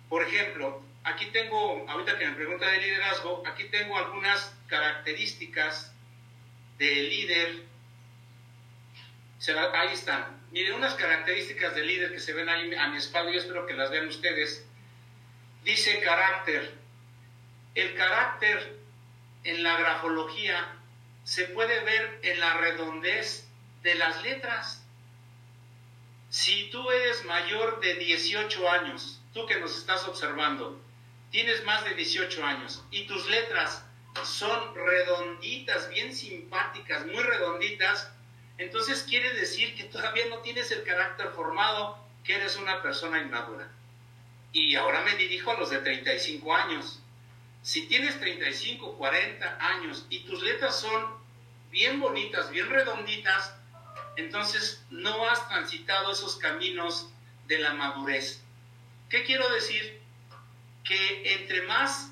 Por 0.08 0.22
ejemplo, 0.22 0.82
aquí 1.04 1.26
tengo, 1.26 1.86
ahorita 1.88 2.18
que 2.18 2.26
me 2.26 2.34
pregunta 2.34 2.66
de 2.66 2.80
liderazgo, 2.80 3.42
aquí 3.46 3.64
tengo 3.64 3.96
algunas 3.96 4.56
características 4.66 5.94
del 6.78 7.08
líder. 7.08 7.64
ahí 9.74 9.92
están. 9.92 10.42
Miren, 10.50 10.74
unas 10.74 10.94
características 10.94 11.74
del 11.74 11.86
líder 11.86 12.12
que 12.12 12.20
se 12.20 12.32
ven 12.32 12.48
ahí 12.48 12.74
a 12.74 12.88
mi 12.88 12.96
espalda, 12.96 13.30
yo 13.30 13.38
espero 13.38 13.66
que 13.66 13.74
las 13.74 13.90
vean 13.90 14.08
ustedes. 14.08 14.66
Dice 15.62 16.00
carácter. 16.00 16.82
El 17.74 17.94
carácter 17.94 18.78
en 19.42 19.62
la 19.62 19.76
grafología 19.76 20.76
se 21.24 21.46
puede 21.46 21.80
ver 21.80 22.20
en 22.22 22.38
la 22.38 22.56
redondez 22.58 23.48
de 23.82 23.94
las 23.96 24.22
letras. 24.22 24.86
Si 26.30 26.70
tú 26.70 26.88
eres 26.90 27.24
mayor 27.24 27.80
de 27.80 27.94
18 27.94 28.70
años, 28.70 29.20
tú 29.32 29.44
que 29.46 29.58
nos 29.58 29.76
estás 29.76 30.06
observando, 30.06 30.83
tienes 31.34 31.64
más 31.64 31.84
de 31.84 31.94
18 31.94 32.44
años 32.44 32.84
y 32.92 33.08
tus 33.08 33.28
letras 33.28 33.84
son 34.22 34.72
redonditas, 34.72 35.90
bien 35.90 36.14
simpáticas, 36.14 37.04
muy 37.06 37.20
redonditas, 37.24 38.08
entonces 38.56 39.02
quiere 39.02 39.32
decir 39.32 39.74
que 39.74 39.82
todavía 39.82 40.26
no 40.30 40.38
tienes 40.42 40.70
el 40.70 40.84
carácter 40.84 41.30
formado, 41.30 41.98
que 42.22 42.36
eres 42.36 42.56
una 42.56 42.80
persona 42.82 43.20
inmadura. 43.20 43.68
Y 44.52 44.76
ahora 44.76 45.00
me 45.00 45.16
dirijo 45.16 45.50
a 45.50 45.58
los 45.58 45.70
de 45.70 45.78
35 45.78 46.54
años. 46.54 47.02
Si 47.62 47.88
tienes 47.88 48.20
35, 48.20 48.96
40 48.96 49.58
años 49.60 50.06
y 50.10 50.20
tus 50.20 50.40
letras 50.40 50.78
son 50.78 51.16
bien 51.72 51.98
bonitas, 51.98 52.48
bien 52.52 52.70
redonditas, 52.70 53.56
entonces 54.14 54.84
no 54.88 55.28
has 55.28 55.48
transitado 55.48 56.12
esos 56.12 56.36
caminos 56.36 57.10
de 57.48 57.58
la 57.58 57.74
madurez. 57.74 58.40
¿Qué 59.08 59.24
quiero 59.24 59.52
decir? 59.52 60.03
Que 60.84 61.34
entre 61.34 61.62
más 61.62 62.10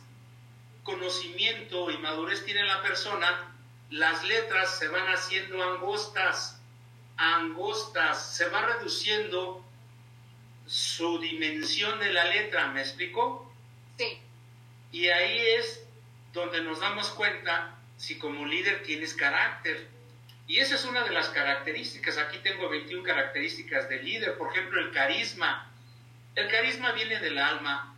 conocimiento 0.82 1.90
y 1.90 1.98
madurez 1.98 2.44
tiene 2.44 2.64
la 2.64 2.82
persona, 2.82 3.54
las 3.90 4.24
letras 4.24 4.78
se 4.78 4.88
van 4.88 5.06
haciendo 5.08 5.62
angostas, 5.62 6.60
angostas, 7.16 8.34
se 8.36 8.48
va 8.48 8.62
reduciendo 8.62 9.64
su 10.66 11.18
dimensión 11.18 12.00
de 12.00 12.12
la 12.12 12.24
letra, 12.24 12.68
¿me 12.68 12.80
explico? 12.80 13.52
Sí. 13.98 14.18
Y 14.90 15.08
ahí 15.08 15.38
es 15.58 15.84
donde 16.32 16.62
nos 16.62 16.80
damos 16.80 17.10
cuenta 17.10 17.78
si 17.96 18.18
como 18.18 18.46
líder 18.46 18.82
tienes 18.82 19.14
carácter. 19.14 19.88
Y 20.46 20.58
esa 20.58 20.74
es 20.74 20.84
una 20.84 21.04
de 21.04 21.10
las 21.10 21.28
características. 21.28 22.18
Aquí 22.18 22.38
tengo 22.38 22.68
21 22.68 23.02
características 23.02 23.88
del 23.88 24.04
líder. 24.04 24.36
Por 24.36 24.50
ejemplo, 24.50 24.80
el 24.80 24.90
carisma. 24.90 25.70
El 26.34 26.48
carisma 26.48 26.92
viene 26.92 27.20
del 27.20 27.38
alma, 27.38 27.91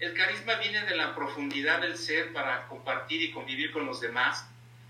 El 0.00 0.14
carisma 0.14 0.54
viene 0.56 0.84
de 0.84 0.96
la 0.96 1.14
profundidad 1.14 1.80
del 1.80 1.96
ser 1.96 2.32
para 2.32 2.66
compartir 2.66 3.22
y 3.22 3.30
convivir 3.30 3.70
con 3.70 3.86
los 3.86 4.00
demás. 4.00 4.46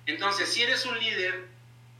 Entonces, 0.06 0.52
si 0.52 0.62
eres 0.62 0.87
un 0.87 0.99
líder 0.99 1.46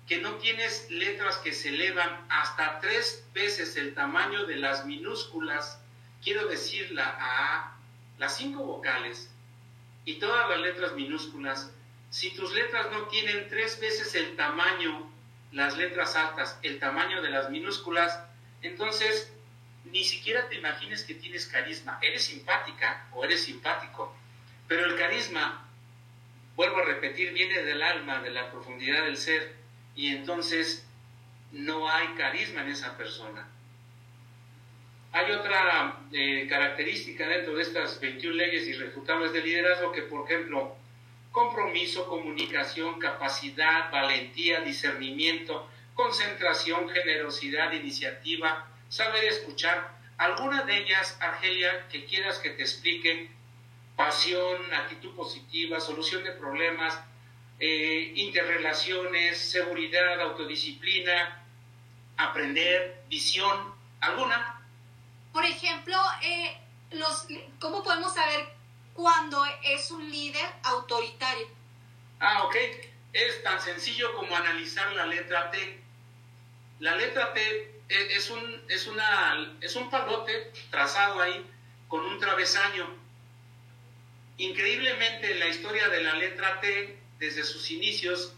que 0.07 0.19
no 0.19 0.35
tienes 0.37 0.91
letras 0.91 1.37
que 1.37 1.53
se 1.53 1.71
elevan 1.71 2.27
hasta 2.29 2.81
tres 2.81 3.27
veces 3.33 3.77
el 3.77 3.95
tamaño 3.95 4.47
de 4.47 4.57
las 4.57 4.85
minúsculas, 4.85 5.81
quiero 6.23 6.47
decir 6.47 6.91
la 6.93 7.17
A, 7.19 7.77
las 8.19 8.37
cinco 8.37 8.65
vocales 8.65 9.31
y 10.05 10.15
todas 10.15 10.49
las 10.49 10.61
letras 10.61 10.93
minúsculas, 10.95 11.71
si 12.11 12.31
tus 12.31 12.53
letras 12.53 12.91
no 12.93 13.09
tienen 13.09 13.49
tres 13.49 13.81
veces 13.81 14.15
el 14.15 14.37
tamaño, 14.37 15.11
las 15.53 15.77
letras 15.77 16.15
altas, 16.17 16.59
el 16.63 16.79
tamaño 16.79 17.23
de 17.23 17.31
las 17.31 17.51
minúsculas, 17.51 18.21
entonces 18.63 19.34
ni 19.95 20.03
siquiera 20.03 20.49
te 20.49 20.57
imagines 20.57 21.05
que 21.05 21.15
tienes 21.15 21.47
carisma. 21.47 22.01
Eres 22.03 22.25
simpática 22.25 23.07
o 23.13 23.25
eres 23.25 23.45
simpático, 23.45 24.13
pero 24.67 24.87
el 24.87 24.97
carisma, 24.97 25.69
vuelvo 26.57 26.79
a 26.79 26.85
repetir, 26.85 27.33
viene 27.33 27.63
del 27.63 27.81
alma, 27.81 28.21
de 28.21 28.31
la 28.31 28.51
profundidad 28.51 29.05
del 29.05 29.17
ser, 29.17 29.55
y 29.95 30.09
entonces 30.09 30.85
no 31.53 31.89
hay 31.89 32.09
carisma 32.17 32.63
en 32.63 32.71
esa 32.71 32.97
persona. 32.97 33.49
Hay 35.13 35.31
otra 35.31 36.01
eh, 36.11 36.49
característica 36.49 37.29
dentro 37.29 37.55
de 37.55 37.63
estas 37.63 38.01
21 38.01 38.35
leyes 38.35 38.67
irrefutables 38.67 39.33
de 39.33 39.43
liderazgo 39.43 39.93
que, 39.93 40.03
por 40.03 40.29
ejemplo, 40.29 40.77
compromiso, 41.31 42.09
comunicación, 42.09 42.99
capacidad, 42.99 43.93
valentía, 43.93 44.61
discernimiento, 44.63 45.71
concentración, 45.95 46.89
generosidad, 46.89 47.71
iniciativa, 47.71 48.74
saber 48.95 49.25
escuchar. 49.25 49.93
Alguna 50.19 50.63
de 50.63 50.79
ellas, 50.79 51.17
Argelia, 51.21 51.89
que 51.89 52.05
quieras 52.05 52.39
que 52.39 52.51
te 52.51 52.63
explique, 52.63 53.29
pasión, 53.97 54.73
actitud 54.73 55.17
positiva, 55.17 55.81
solución 55.81 56.23
de 56.23 56.31
problemas, 56.31 56.97
eh, 57.59 58.13
interrelaciones, 58.15 59.37
seguridad, 59.37 60.21
autodisciplina, 60.21 61.45
aprender, 62.17 63.03
visión, 63.09 63.75
¿alguna? 63.99 64.65
Por 65.33 65.45
ejemplo, 65.45 65.97
eh, 66.23 66.57
los, 66.93 67.27
¿cómo 67.59 67.83
podemos 67.83 68.15
saber 68.15 68.47
cuando 68.93 69.45
es 69.65 69.91
un 69.91 70.09
líder 70.09 70.47
autoritario? 70.63 71.49
Ah, 72.21 72.45
ok. 72.45 72.55
Es 73.13 73.43
tan 73.43 73.61
sencillo 73.61 74.15
como 74.15 74.37
analizar 74.37 74.93
la 74.93 75.07
letra 75.07 75.51
T. 75.51 75.81
La 76.79 76.95
letra 76.95 77.33
T 77.33 77.74
es 77.89 78.31
un, 78.31 78.63
es, 78.69 78.87
una, 78.87 79.57
es 79.61 79.77
un 79.77 79.91
palote 79.91 80.53
trazado 80.71 81.21
ahí 81.21 81.45
con 81.89 82.05
un 82.05 82.19
travesaño. 82.19 82.87
Increíblemente 84.37 85.33
en 85.33 85.39
la 85.39 85.49
historia 85.49 85.89
de 85.89 86.03
la 86.03 86.15
letra 86.15 86.61
T, 86.61 86.99
desde 87.19 87.45
sus 87.45 87.71
inicios, 87.71 88.33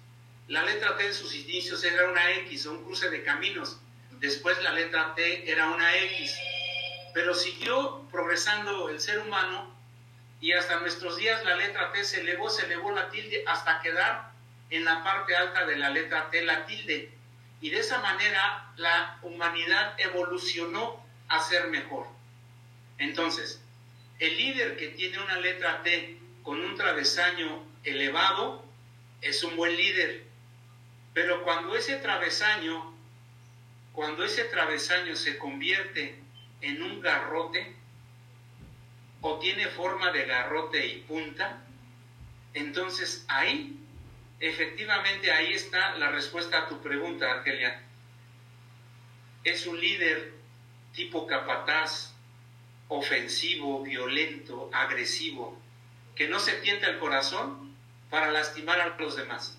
la 0.49 0.63
letra 0.63 0.97
T 0.97 1.07
en 1.07 1.15
sus 1.15 1.35
inicios 1.35 1.83
era 1.85 2.09
una 2.09 2.33
X, 2.33 2.67
un 2.67 2.85
cruce 2.85 3.09
de 3.11 3.23
caminos. 3.23 3.79
Después 4.13 4.61
la 4.63 4.73
letra 4.73 5.15
T 5.15 5.51
era 5.51 5.69
una 5.69 5.97
X. 5.97 6.37
Pero 7.15 7.35
siguió 7.35 8.07
progresando 8.11 8.89
el 8.91 9.01
ser 9.01 9.21
humano 9.21 9.75
y 10.41 10.53
hasta 10.53 10.81
nuestros 10.81 11.17
días 11.17 11.43
la 11.45 11.57
letra 11.57 11.93
T 11.93 12.05
se 12.05 12.21
elevó, 12.21 12.51
se 12.51 12.67
elevó 12.67 12.93
la 12.93 13.09
tilde 13.11 13.43
hasta 13.47 13.81
quedar 13.81 14.33
en 14.69 14.85
la 14.85 15.03
parte 15.03 15.35
alta 15.35 15.65
de 15.65 15.77
la 15.77 15.91
letra 15.91 16.31
T 16.31 16.45
la 16.45 16.67
tilde 16.67 17.16
y 17.61 17.71
de 17.71 17.81
esa 17.81 18.01
manera 18.01 18.73
la 18.77 19.19
humanidad 19.23 19.95
evolucionó 19.99 21.05
a 21.29 21.41
ser 21.41 21.69
mejor. 21.69 22.07
Entonces, 22.99 23.61
el 24.19 24.37
líder 24.37 24.77
que 24.77 24.89
tiene 24.89 25.19
una 25.19 25.39
letra 25.39 25.83
T 25.83 26.19
con 26.43 26.61
un 26.61 26.77
travesaño 26.77 27.65
elevado 27.85 28.65
es 29.21 29.43
un 29.43 29.57
buen 29.57 29.77
líder. 29.77 30.25
Pero 31.13 31.43
cuando 31.45 31.77
ese 31.77 31.97
travesaño, 31.97 32.95
cuando 33.93 34.25
ese 34.25 34.45
travesaño 34.45 35.17
se 35.17 35.39
convierte 35.39 36.19
en 36.61 36.83
un 36.83 37.01
garrote 37.01 37.75
o 39.21 39.39
tiene 39.39 39.67
forma 39.69 40.13
de 40.13 40.25
garrote 40.27 40.87
y 40.87 40.99
punta, 41.01 41.63
entonces 42.55 43.25
ahí 43.29 43.79
Efectivamente, 44.39 45.33
ahí 45.33 45.53
está 45.53 45.97
la 45.97 46.11
respuesta 46.11 46.59
a 46.59 46.69
tu 46.69 46.81
pregunta, 46.83 47.31
Argelia. 47.31 47.83
Es 49.45 49.67
un 49.67 49.81
líder 49.81 50.35
tipo 50.93 51.27
capataz, 51.27 52.13
ofensivo, 52.89 53.83
violento, 53.83 54.71
agresivo, 54.73 55.59
que 56.15 56.29
no 56.29 56.39
se 56.39 56.53
tienta 56.55 56.89
el 56.89 56.99
corazón 56.99 57.75
para 58.11 58.31
lastimar 58.31 58.81
a 58.81 58.89
los 58.89 59.17
demás. 59.17 59.57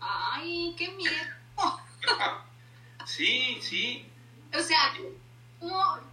Ay, 0.00 0.74
qué 0.76 0.88
miedo. 0.90 1.14
sí, 3.06 3.58
sí. 3.62 4.06
O 4.52 4.60
sea, 4.60 4.92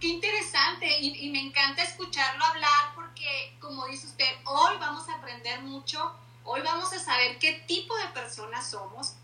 qué 0.00 0.08
interesante 0.08 0.86
y, 1.00 1.26
y, 1.26 1.30
me 1.30 1.40
encanta 1.40 1.82
escucharlo 1.82 2.44
hablar 2.44 2.94
porque, 2.94 3.56
como 3.60 3.86
dice 3.86 4.06
usted, 4.06 4.30
hoy 4.44 4.76
vamos 4.78 5.08
a 5.08 5.14
aprender 5.14 5.60
mucho 5.60 6.14
Hoy 6.44 6.60
vamos 6.62 6.92
a 6.92 6.98
saber 6.98 7.38
qué 7.38 7.64
tipo 7.66 7.96
de 7.96 8.08
personas 8.08 8.68
somos 8.68 9.14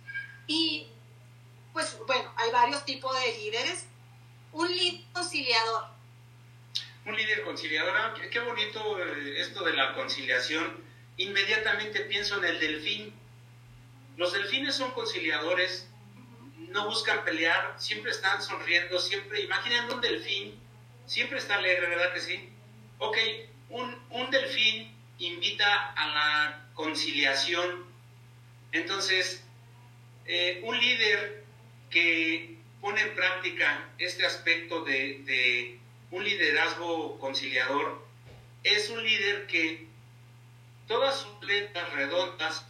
y 0.46 0.86
pues 1.72 1.98
bueno, 2.06 2.32
hay 2.36 2.50
varios 2.50 2.84
tipos 2.84 3.14
de 3.20 3.38
líderes. 3.38 3.86
Un 4.52 4.68
líder 4.68 5.04
conciliador. 5.12 5.84
Un 7.04 7.16
líder 7.16 7.42
conciliador, 7.44 7.96
ah, 7.96 8.14
qué 8.30 8.40
bonito 8.40 8.98
eh, 9.02 9.40
esto 9.40 9.64
de 9.64 9.74
la 9.74 9.94
conciliación. 9.94 10.84
Inmediatamente 11.16 12.00
pienso 12.02 12.38
en 12.38 12.44
el 12.44 12.60
delfín. 12.60 13.14
Los 14.16 14.32
delfines 14.32 14.74
son 14.74 14.90
conciliadores, 14.92 15.88
no 16.56 16.86
buscan 16.86 17.24
pelear, 17.24 17.74
siempre 17.78 18.10
están 18.10 18.42
sonriendo, 18.42 18.98
siempre, 19.00 19.40
imaginen 19.42 19.90
un 19.90 20.00
delfín, 20.00 20.60
siempre 21.06 21.38
está 21.38 21.56
alegre, 21.56 21.88
¿verdad 21.88 22.12
que 22.12 22.20
sí? 22.20 22.48
Ok, 22.98 23.16
un, 23.70 24.06
un 24.10 24.30
delfín 24.30 24.94
invita 25.18 25.92
a 25.92 26.06
la 26.08 26.67
conciliación. 26.78 27.84
Entonces, 28.70 29.44
eh, 30.26 30.60
un 30.62 30.78
líder 30.78 31.44
que 31.90 32.56
pone 32.80 33.00
en 33.00 33.16
práctica 33.16 33.90
este 33.98 34.24
aspecto 34.24 34.84
de, 34.84 35.80
un 36.12 36.24
liderazgo 36.24 37.18
conciliador 37.18 38.06
es 38.62 38.88
un 38.90 39.02
líder 39.02 39.46
que 39.48 39.88
todas 40.86 41.18
sus 41.20 41.42
letras 41.42 41.92
redondas 41.92 42.64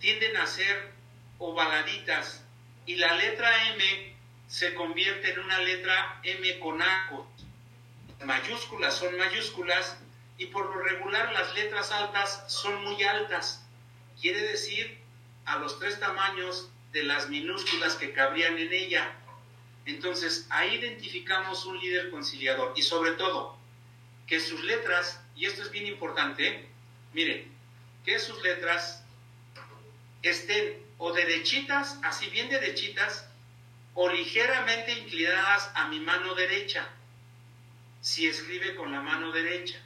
tienden 0.00 0.36
a 0.38 0.46
ser 0.46 0.92
ovaladitas 1.38 2.42
y 2.86 2.94
la 2.96 3.14
letra 3.16 3.68
M 3.74 4.16
se 4.48 4.74
convierte 4.74 5.30
en 5.32 5.40
una 5.40 5.58
letra 5.58 6.20
M 6.24 6.58
con 6.58 6.80
arcos. 6.80 7.26
Mayúsculas 8.24 8.94
son 8.94 9.16
mayúsculas 9.18 9.98
y 10.38 10.46
por 10.46 10.66
lo 10.66 10.82
regular 10.82 11.32
las 11.32 11.54
letras 11.54 11.90
altas 11.92 12.44
son 12.48 12.84
muy 12.84 13.02
altas. 13.02 13.64
Quiere 14.20 14.40
decir 14.40 14.98
a 15.44 15.58
los 15.58 15.78
tres 15.78 15.98
tamaños 15.98 16.68
de 16.92 17.04
las 17.04 17.28
minúsculas 17.28 17.94
que 17.94 18.12
cabrían 18.12 18.58
en 18.58 18.72
ella. 18.72 19.14
Entonces 19.86 20.46
ahí 20.50 20.76
identificamos 20.76 21.64
un 21.64 21.78
líder 21.78 22.10
conciliador 22.10 22.72
y 22.76 22.82
sobre 22.82 23.12
todo 23.12 23.56
que 24.26 24.40
sus 24.40 24.62
letras, 24.64 25.20
y 25.36 25.46
esto 25.46 25.62
es 25.62 25.70
bien 25.70 25.86
importante, 25.86 26.68
miren, 27.12 27.50
que 28.04 28.18
sus 28.18 28.42
letras 28.42 29.04
estén 30.22 30.84
o 30.98 31.12
derechitas, 31.12 31.98
así 32.02 32.28
bien 32.30 32.48
derechitas, 32.48 33.28
o 33.94 34.08
ligeramente 34.10 34.92
inclinadas 34.92 35.70
a 35.74 35.88
mi 35.88 36.00
mano 36.00 36.34
derecha, 36.34 36.88
si 38.00 38.26
escribe 38.26 38.74
con 38.74 38.92
la 38.92 39.00
mano 39.00 39.30
derecha 39.30 39.85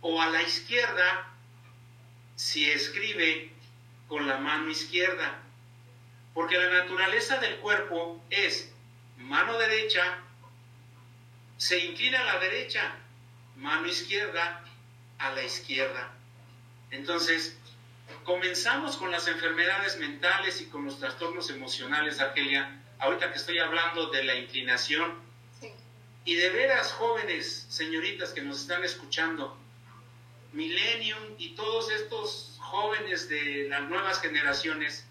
o 0.00 0.20
a 0.20 0.28
la 0.28 0.42
izquierda 0.42 1.28
si 2.36 2.70
escribe 2.70 3.50
con 4.06 4.26
la 4.26 4.38
mano 4.38 4.70
izquierda. 4.70 5.42
Porque 6.34 6.56
la 6.56 6.70
naturaleza 6.70 7.38
del 7.38 7.56
cuerpo 7.56 8.22
es 8.30 8.72
mano 9.16 9.58
derecha, 9.58 10.18
se 11.56 11.78
inclina 11.84 12.20
a 12.20 12.34
la 12.34 12.38
derecha, 12.38 12.94
mano 13.56 13.88
izquierda 13.88 14.64
a 15.18 15.30
la 15.32 15.42
izquierda. 15.42 16.12
Entonces, 16.90 17.58
comenzamos 18.24 18.96
con 18.96 19.10
las 19.10 19.26
enfermedades 19.26 19.98
mentales 19.98 20.60
y 20.60 20.66
con 20.66 20.84
los 20.84 20.98
trastornos 21.00 21.50
emocionales, 21.50 22.20
Argelia, 22.20 22.80
ahorita 23.00 23.32
que 23.32 23.38
estoy 23.38 23.58
hablando 23.58 24.06
de 24.10 24.24
la 24.24 24.36
inclinación. 24.36 25.26
Y 26.24 26.34
de 26.34 26.50
veras, 26.50 26.92
jóvenes, 26.92 27.66
señoritas 27.68 28.30
que 28.30 28.42
nos 28.42 28.60
están 28.60 28.84
escuchando, 28.84 29.58
Millennium 30.52 31.22
y 31.38 31.50
todos 31.50 31.90
estos 31.90 32.56
jóvenes 32.60 33.28
de 33.28 33.68
las 33.68 33.82
nuevas 33.82 34.20
generaciones, 34.20 35.06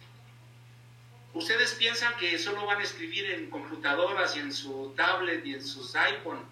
ustedes 1.34 1.74
piensan 1.74 2.16
que 2.18 2.38
solo 2.40 2.66
van 2.66 2.80
a 2.80 2.84
escribir 2.84 3.30
en 3.32 3.50
computadoras 3.50 4.36
y 4.36 4.40
en 4.40 4.54
su 4.54 4.94
tablet 4.96 5.46
y 5.46 5.54
en 5.54 5.64
sus 5.64 5.96
iPhone. 5.96 6.44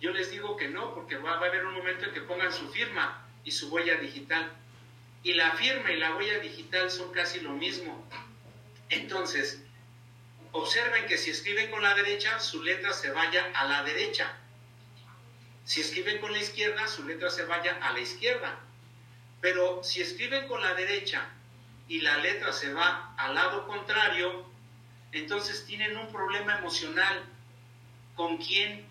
Yo 0.00 0.12
les 0.12 0.30
digo 0.30 0.56
que 0.56 0.68
no, 0.68 0.94
porque 0.94 1.16
va, 1.16 1.32
a 1.32 1.36
haber 1.38 1.66
un 1.66 1.74
momento 1.74 2.06
en 2.06 2.12
que 2.12 2.20
pongan 2.20 2.52
su 2.52 2.68
firma 2.70 3.26
y 3.44 3.50
su 3.50 3.68
huella 3.68 3.96
digital. 3.96 4.52
Y 5.24 5.34
la 5.34 5.52
firma 5.52 5.90
y 5.90 5.96
la 5.96 6.14
huella 6.14 6.38
digital 6.38 6.90
son 6.90 7.12
casi 7.12 7.40
lo 7.40 7.50
mismo. 7.50 8.08
Entonces, 8.90 9.60
observen 10.52 11.06
que 11.06 11.18
si 11.18 11.30
escriben 11.30 11.70
con 11.70 11.82
la 11.82 11.94
derecha, 11.94 12.38
su 12.38 12.62
letra 12.62 12.92
se 12.92 13.10
vaya 13.10 13.50
a 13.54 13.66
la 13.66 13.82
derecha. 13.82 14.36
Si 15.68 15.82
escriben 15.82 16.16
con 16.22 16.32
la 16.32 16.38
izquierda, 16.38 16.88
su 16.88 17.04
letra 17.04 17.28
se 17.28 17.44
vaya 17.44 17.78
a 17.82 17.92
la 17.92 18.00
izquierda. 18.00 18.58
Pero 19.42 19.84
si 19.84 20.00
escriben 20.00 20.48
con 20.48 20.62
la 20.62 20.72
derecha 20.72 21.28
y 21.88 22.00
la 22.00 22.16
letra 22.16 22.54
se 22.54 22.72
va 22.72 23.12
al 23.18 23.34
lado 23.34 23.66
contrario, 23.66 24.46
entonces 25.12 25.66
tienen 25.66 25.94
un 25.98 26.10
problema 26.10 26.56
emocional. 26.56 27.22
¿Con 28.14 28.38
quién? 28.38 28.86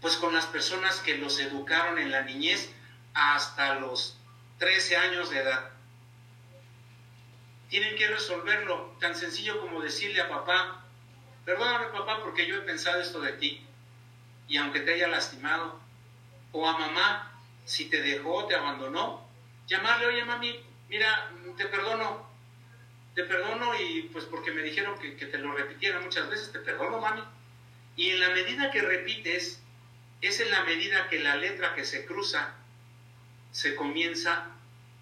Pues 0.00 0.16
con 0.16 0.34
las 0.34 0.46
personas 0.46 0.98
que 0.98 1.18
los 1.18 1.38
educaron 1.38 2.00
en 2.00 2.10
la 2.10 2.22
niñez 2.22 2.68
hasta 3.14 3.76
los 3.76 4.18
13 4.58 4.96
años 4.96 5.30
de 5.30 5.38
edad. 5.38 5.70
Tienen 7.70 7.94
que 7.94 8.08
resolverlo, 8.08 8.96
tan 8.98 9.14
sencillo 9.14 9.60
como 9.60 9.80
decirle 9.80 10.20
a 10.20 10.28
papá, 10.28 10.84
perdóname 11.44 11.96
papá 11.96 12.24
porque 12.24 12.44
yo 12.44 12.56
he 12.56 12.62
pensado 12.62 13.00
esto 13.00 13.20
de 13.20 13.34
ti, 13.34 13.65
y 14.48 14.56
aunque 14.56 14.80
te 14.80 14.94
haya 14.94 15.08
lastimado, 15.08 15.80
o 16.52 16.68
a 16.68 16.78
mamá, 16.78 17.32
si 17.64 17.86
te 17.86 18.00
dejó, 18.00 18.46
te 18.46 18.54
abandonó, 18.54 19.26
llamarle, 19.66 20.06
oye 20.06 20.24
mami, 20.24 20.60
mira, 20.88 21.30
te 21.56 21.66
perdono, 21.66 22.26
te 23.14 23.24
perdono 23.24 23.72
y 23.80 24.02
pues 24.12 24.24
porque 24.24 24.52
me 24.52 24.62
dijeron 24.62 24.98
que, 24.98 25.10
te 25.10 25.38
lo 25.38 25.52
repitiera 25.52 26.00
muchas 26.00 26.28
veces, 26.30 26.52
te 26.52 26.60
perdono 26.60 27.00
mami. 27.00 27.22
Y 27.96 28.10
en 28.10 28.20
la 28.20 28.30
medida 28.30 28.70
que 28.70 28.82
repites, 28.82 29.60
es 30.20 30.40
en 30.40 30.50
la 30.50 30.62
medida 30.64 31.08
que 31.08 31.18
la 31.18 31.36
letra 31.36 31.74
que 31.74 31.84
se 31.84 32.06
cruza 32.06 32.54
se 33.52 33.74
comienza 33.74 34.50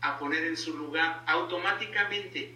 a 0.00 0.18
poner 0.18 0.44
en 0.44 0.56
su 0.56 0.76
lugar 0.76 1.22
automáticamente, 1.26 2.54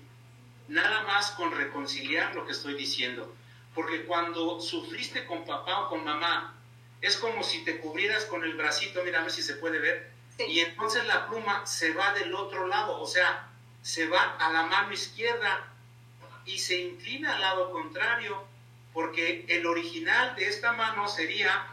nada 0.68 1.02
más 1.04 1.32
con 1.32 1.56
reconciliar 1.56 2.34
lo 2.34 2.46
que 2.46 2.52
estoy 2.52 2.74
diciendo. 2.74 3.34
Porque 3.74 4.04
cuando 4.04 4.60
sufriste 4.60 5.24
con 5.26 5.44
papá 5.44 5.80
o 5.80 5.88
con 5.88 6.04
mamá, 6.04 6.57
es 7.00 7.16
como 7.16 7.42
si 7.42 7.64
te 7.64 7.78
cubrieras 7.78 8.24
con 8.24 8.44
el 8.44 8.54
bracito, 8.54 9.02
mira 9.04 9.20
a 9.20 9.22
ver 9.22 9.30
si 9.30 9.42
se 9.42 9.54
puede 9.54 9.78
ver, 9.78 10.10
y 10.38 10.60
entonces 10.60 11.04
la 11.06 11.28
pluma 11.28 11.66
se 11.66 11.92
va 11.92 12.12
del 12.14 12.34
otro 12.34 12.66
lado, 12.66 13.00
o 13.00 13.06
sea, 13.06 13.48
se 13.82 14.06
va 14.06 14.36
a 14.38 14.52
la 14.52 14.64
mano 14.64 14.92
izquierda 14.92 15.66
y 16.44 16.58
se 16.58 16.78
inclina 16.78 17.34
al 17.34 17.40
lado 17.40 17.70
contrario, 17.72 18.44
porque 18.92 19.44
el 19.48 19.66
original 19.66 20.34
de 20.36 20.48
esta 20.48 20.72
mano 20.72 21.08
sería 21.08 21.66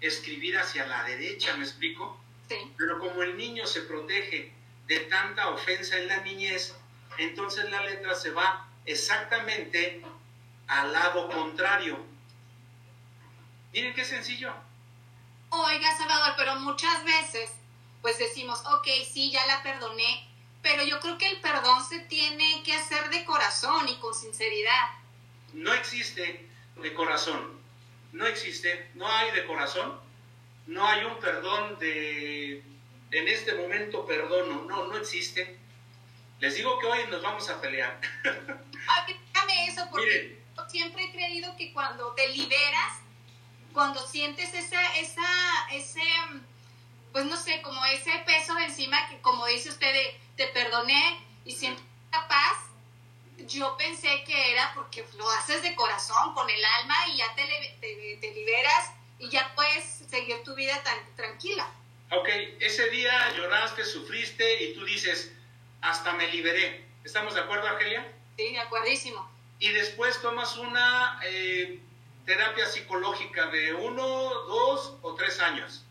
escribir 0.00 0.58
hacia 0.58 0.86
la 0.86 1.04
derecha, 1.04 1.56
¿me 1.56 1.64
explico? 1.64 2.20
Sí. 2.48 2.56
Pero 2.76 2.98
como 2.98 3.22
el 3.22 3.36
niño 3.36 3.66
se 3.66 3.82
protege 3.82 4.52
de 4.86 5.00
tanta 5.00 5.48
ofensa 5.48 5.98
en 5.98 6.08
la 6.08 6.18
niñez, 6.18 6.74
entonces 7.18 7.70
la 7.70 7.84
letra 7.84 8.14
se 8.14 8.30
va 8.30 8.68
exactamente 8.86 10.02
al 10.66 10.92
lado 10.92 11.28
contrario. 11.28 11.98
Miren 13.72 13.94
qué 13.94 14.04
sencillo. 14.04 14.52
Oiga, 15.50 15.96
Salvador, 15.96 16.34
pero 16.36 16.56
muchas 16.56 17.04
veces 17.04 17.50
pues 18.02 18.18
decimos, 18.18 18.60
ok, 18.66 18.86
sí, 19.10 19.30
ya 19.30 19.46
la 19.46 19.62
perdoné, 19.62 20.26
pero 20.62 20.82
yo 20.84 21.00
creo 21.00 21.18
que 21.18 21.28
el 21.28 21.40
perdón 21.40 21.84
se 21.86 22.00
tiene 22.00 22.62
que 22.62 22.74
hacer 22.74 23.10
de 23.10 23.24
corazón 23.24 23.88
y 23.88 23.96
con 23.96 24.14
sinceridad. 24.14 24.88
No 25.52 25.72
existe 25.74 26.48
de 26.76 26.94
corazón, 26.94 27.60
no 28.12 28.26
existe, 28.26 28.90
no 28.94 29.06
hay 29.06 29.32
de 29.32 29.46
corazón, 29.46 30.00
no 30.66 30.86
hay 30.86 31.04
un 31.04 31.18
perdón 31.18 31.78
de, 31.78 32.62
en 33.10 33.28
este 33.28 33.54
momento 33.54 34.06
perdono, 34.06 34.62
no, 34.62 34.86
no 34.86 34.96
existe. 34.96 35.58
Les 36.38 36.54
digo 36.54 36.78
que 36.78 36.86
hoy 36.86 37.00
nos 37.10 37.20
vamos 37.20 37.48
a 37.50 37.60
pelear. 37.60 38.00
Ay, 38.88 39.20
eso, 39.68 39.86
porque 39.90 40.40
siempre 40.68 41.04
he 41.04 41.12
creído 41.12 41.54
que 41.56 41.72
cuando 41.72 42.12
te 42.14 42.28
liberas, 42.28 43.00
cuando 43.72 44.06
sientes 44.06 44.52
esa, 44.54 44.96
esa, 44.96 45.68
ese 45.72 46.02
pues 47.12 47.24
no 47.24 47.36
sé, 47.36 47.60
como 47.62 47.84
ese 47.86 48.12
peso 48.26 48.54
de 48.54 48.64
encima 48.64 49.08
que 49.08 49.20
como 49.20 49.46
dice 49.46 49.70
usted, 49.70 49.94
te 50.36 50.46
perdoné 50.48 51.20
y 51.44 51.52
siento 51.52 51.82
paz, 52.28 52.58
yo 53.46 53.76
pensé 53.76 54.22
que 54.24 54.52
era 54.52 54.72
porque 54.74 55.04
lo 55.16 55.28
haces 55.30 55.62
de 55.62 55.74
corazón, 55.74 56.34
con 56.34 56.48
el 56.48 56.64
alma 56.64 57.08
y 57.08 57.16
ya 57.16 57.34
te, 57.34 57.42
te, 58.20 58.34
liberas 58.34 58.92
y 59.18 59.28
ya 59.28 59.52
puedes 59.54 59.84
seguir 60.08 60.42
tu 60.44 60.54
vida 60.54 60.82
tan 60.82 60.98
tranquila. 61.16 61.68
Ok, 62.10 62.28
ese 62.60 62.90
día 62.90 63.32
lloraste, 63.36 63.84
sufriste 63.84 64.64
y 64.64 64.74
tú 64.74 64.84
dices, 64.84 65.32
hasta 65.80 66.12
me 66.12 66.28
liberé. 66.28 66.84
¿Estamos 67.04 67.34
de 67.34 67.40
acuerdo, 67.40 67.68
Argelia? 67.68 68.12
Sí, 68.36 68.52
de 68.52 68.58
acuerdísimo. 68.58 69.30
Y 69.58 69.68
después 69.70 70.20
tomas 70.20 70.56
una 70.56 71.20
eh, 71.24 71.80
terapia 72.30 72.64
psicológica 72.64 73.46
de 73.48 73.74
uno, 73.74 74.04
dos 74.04 74.94
o 75.02 75.16
tres 75.16 75.40
años. 75.40 75.84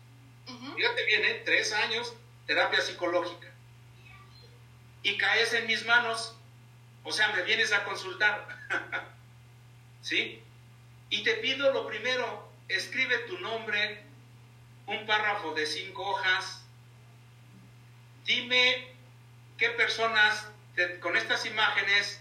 Fíjate 0.74 1.04
bien, 1.04 1.22
¿eh? 1.22 1.42
tres 1.44 1.70
años, 1.74 2.14
terapia 2.46 2.80
psicológica. 2.80 3.52
Y 5.02 5.18
caes 5.18 5.52
en 5.52 5.66
mis 5.66 5.84
manos, 5.84 6.34
o 7.04 7.12
sea, 7.12 7.28
me 7.32 7.42
vienes 7.42 7.74
a 7.74 7.84
consultar. 7.84 8.48
¿Sí? 10.00 10.42
Y 11.10 11.22
te 11.24 11.34
pido 11.34 11.74
lo 11.74 11.86
primero, 11.86 12.50
escribe 12.68 13.18
tu 13.28 13.38
nombre, 13.40 14.02
un 14.86 15.04
párrafo 15.04 15.52
de 15.52 15.66
cinco 15.66 16.08
hojas. 16.08 16.64
Dime 18.24 18.94
qué 19.58 19.68
personas, 19.68 20.48
con 21.00 21.18
estas 21.18 21.44
imágenes, 21.44 22.18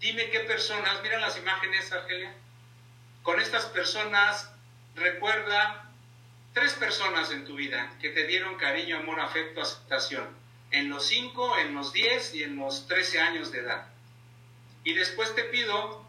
dime 0.00 0.28
qué 0.28 0.40
personas, 0.40 1.02
mira 1.02 1.18
las 1.18 1.38
imágenes, 1.38 1.90
Argelia, 1.92 2.34
con 3.24 3.40
estas 3.40 3.64
personas 3.64 4.50
recuerda 4.94 5.90
tres 6.52 6.74
personas 6.74 7.32
en 7.32 7.46
tu 7.46 7.56
vida 7.56 7.90
que 8.00 8.10
te 8.10 8.26
dieron 8.26 8.56
cariño, 8.56 8.98
amor, 8.98 9.18
afecto, 9.18 9.62
aceptación, 9.62 10.28
en 10.70 10.90
los 10.90 11.06
5, 11.06 11.58
en 11.58 11.74
los 11.74 11.92
10 11.94 12.34
y 12.34 12.42
en 12.42 12.56
los 12.56 12.86
13 12.86 13.20
años 13.20 13.50
de 13.50 13.60
edad. 13.60 13.86
Y 14.84 14.92
después 14.92 15.34
te 15.34 15.44
pido 15.44 16.04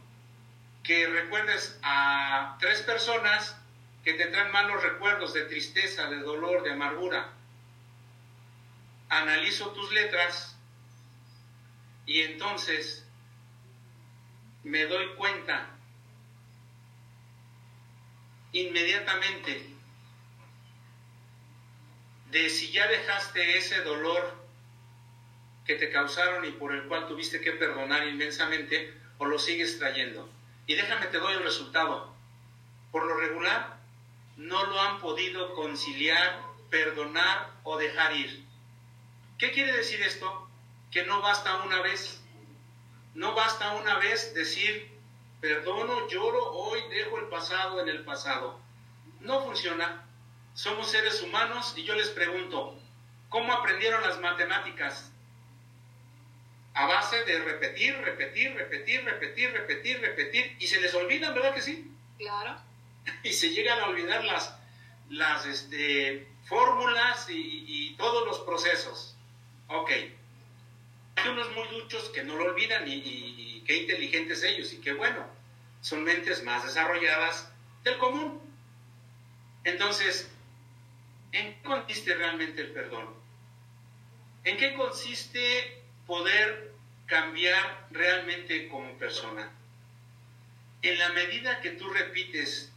que 0.83 1.07
recuerdes 1.07 1.79
a 1.83 2.57
tres 2.59 2.81
personas 2.81 3.55
que 4.03 4.13
te 4.13 4.27
traen 4.27 4.51
malos 4.51 4.83
recuerdos 4.83 5.33
de 5.33 5.45
tristeza, 5.45 6.09
de 6.09 6.19
dolor, 6.19 6.63
de 6.63 6.73
amargura. 6.73 7.31
Analizo 9.07 9.71
tus 9.71 9.89
letras 9.93 10.57
y 12.05 12.23
entonces 12.23 13.07
me 14.63 14.85
doy 14.85 15.15
cuenta 15.15 15.74
inmediatamente 18.59 19.67
de 22.31 22.49
si 22.49 22.71
ya 22.71 22.87
dejaste 22.87 23.57
ese 23.57 23.81
dolor 23.81 24.33
que 25.65 25.75
te 25.75 25.91
causaron 25.91 26.45
y 26.45 26.51
por 26.51 26.73
el 26.73 26.83
cual 26.83 27.07
tuviste 27.07 27.41
que 27.41 27.51
perdonar 27.51 28.07
inmensamente 28.07 28.93
o 29.17 29.25
lo 29.25 29.39
sigues 29.39 29.77
trayendo. 29.77 30.29
Y 30.67 30.75
déjame 30.75 31.07
te 31.07 31.17
doy 31.17 31.33
el 31.33 31.43
resultado. 31.43 32.13
Por 32.91 33.05
lo 33.05 33.17
regular, 33.17 33.77
no 34.37 34.65
lo 34.67 34.79
han 34.79 34.99
podido 34.99 35.53
conciliar, 35.53 36.41
perdonar 36.69 37.51
o 37.63 37.77
dejar 37.77 38.15
ir. 38.15 38.45
¿Qué 39.37 39.51
quiere 39.51 39.73
decir 39.73 40.01
esto? 40.01 40.49
Que 40.91 41.03
no 41.03 41.21
basta 41.21 41.61
una 41.63 41.81
vez. 41.81 42.21
No 43.15 43.33
basta 43.33 43.73
una 43.73 43.95
vez 43.95 44.33
decir, 44.33 44.94
perdono, 45.45 46.07
lloro, 46.09 46.53
hoy 46.53 46.79
dejo 46.89 47.19
el 47.19 47.25
pasado 47.25 47.79
en 47.79 47.87
el 47.87 48.03
pasado. 48.03 48.59
No 49.19 49.43
funciona. 49.43 50.03
Somos 50.55 50.89
seres 50.89 51.21
humanos 51.21 51.75
y 51.77 51.83
yo 51.83 51.93
les 51.93 52.09
pregunto, 52.09 52.79
¿cómo 53.29 53.53
aprendieron 53.53 54.01
las 54.01 54.19
matemáticas? 54.19 55.11
A 56.73 56.87
base 56.87 57.23
de 57.25 57.39
repetir, 57.43 57.95
repetir, 57.97 58.55
repetir, 58.55 59.03
repetir, 59.03 59.51
repetir, 59.51 60.01
repetir, 60.01 60.57
y 60.59 60.65
se 60.65 60.81
les 60.81 60.93
olvidan, 60.95 61.35
¿verdad 61.35 61.53
que 61.53 61.61
sí? 61.61 61.91
Claro. 62.17 62.59
Y 63.23 63.33
se 63.33 63.51
llegan 63.51 63.79
a 63.79 63.85
olvidar 63.85 64.23
las, 64.23 64.57
las 65.09 65.45
este, 65.45 66.27
fórmulas 66.45 67.27
y, 67.29 67.93
todos 67.99 68.25
los 68.25 68.39
procesos. 68.39 69.15
Ok. 69.67 69.91
Hay 71.17 71.29
unos 71.29 71.55
muy 71.55 71.67
duchos 71.67 72.09
que 72.09 72.23
no 72.23 72.35
lo 72.35 72.45
olvidan 72.45 72.87
y, 72.87 72.95
y 72.95 73.63
qué 73.65 73.77
inteligentes 73.77 74.43
ellos 74.43 74.73
y 74.73 74.81
qué 74.81 74.93
bueno. 74.93 75.34
Son 75.85 76.03
mentes 76.03 76.41
más 76.43 76.63
desarrolladas 76.63 77.51
del 77.83 77.99
común. 77.99 78.41
Entonces, 79.63 80.31
¿En 81.35 81.53
qué 81.53 81.61
consiste 81.63 82.15
realmente 82.15 82.61
el 82.61 82.69
perdón? 82.69 83.13
¿En 84.45 84.55
qué 84.55 84.73
consiste 84.75 85.83
poder 86.07 86.71
cambiar 87.07 87.87
realmente 87.91 88.69
como 88.69 88.97
persona? 88.97 89.51
En 90.81 90.97
la 90.97 91.09
medida 91.09 91.59
que 91.59 91.71
tú 91.71 91.89
repites 91.89 92.71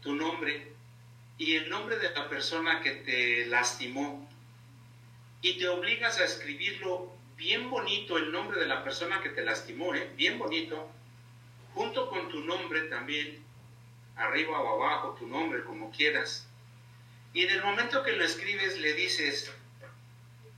tu 0.00 0.14
nombre 0.14 0.72
y 1.36 1.56
el 1.56 1.68
nombre 1.68 1.98
de 1.98 2.10
la 2.14 2.30
persona 2.30 2.80
que 2.80 2.92
te 2.92 3.44
lastimó 3.44 4.26
y 5.42 5.58
te 5.58 5.68
obligas 5.68 6.18
a 6.18 6.24
escribirlo 6.24 7.12
bien 7.36 7.68
bonito, 7.68 8.16
el 8.16 8.32
nombre 8.32 8.58
de 8.58 8.68
la 8.68 8.82
persona 8.84 9.20
que 9.20 9.28
te 9.28 9.44
lastimó, 9.44 9.94
¿eh? 9.94 10.10
bien 10.16 10.38
bonito, 10.38 10.90
junto 11.76 12.08
con 12.08 12.30
tu 12.30 12.40
nombre 12.40 12.80
también, 12.88 13.44
arriba 14.16 14.58
o 14.58 14.82
abajo, 14.82 15.14
tu 15.18 15.26
nombre, 15.26 15.62
como 15.62 15.90
quieras. 15.90 16.48
Y 17.34 17.42
en 17.42 17.50
el 17.50 17.62
momento 17.62 18.02
que 18.02 18.12
lo 18.12 18.24
escribes 18.24 18.78
le 18.78 18.94
dices, 18.94 19.52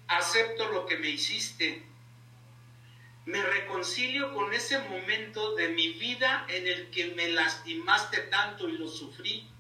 acepto 0.07 0.69
lo 0.71 0.87
que 0.87 0.97
me 0.97 1.09
hiciste, 1.09 1.83
me 3.27 3.43
reconcilio 3.43 4.33
con 4.33 4.55
ese 4.55 4.79
momento 4.79 5.57
de 5.57 5.71
mi 5.71 5.89
vida 5.95 6.47
en 6.49 6.69
el 6.69 6.89
que 6.91 7.07
me 7.17 7.27
lastimaste 7.27 8.19
tanto 8.19 8.69
y 8.69 8.79
lo 8.79 8.87
sufrí. 8.87 9.51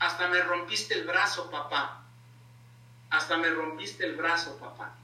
Hasta 0.00 0.28
me 0.28 0.42
rompiste 0.42 0.92
el 0.92 1.04
brazo, 1.04 1.50
papá. 1.50 2.04
Hasta 3.08 3.38
me 3.38 3.48
rompiste 3.48 4.04
el 4.04 4.16
brazo, 4.16 4.58
papá. 4.58 4.94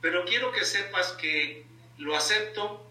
Pero 0.00 0.24
quiero 0.24 0.50
que 0.50 0.64
sepas 0.64 1.12
que 1.12 1.66
lo 1.98 2.16
acepto, 2.16 2.83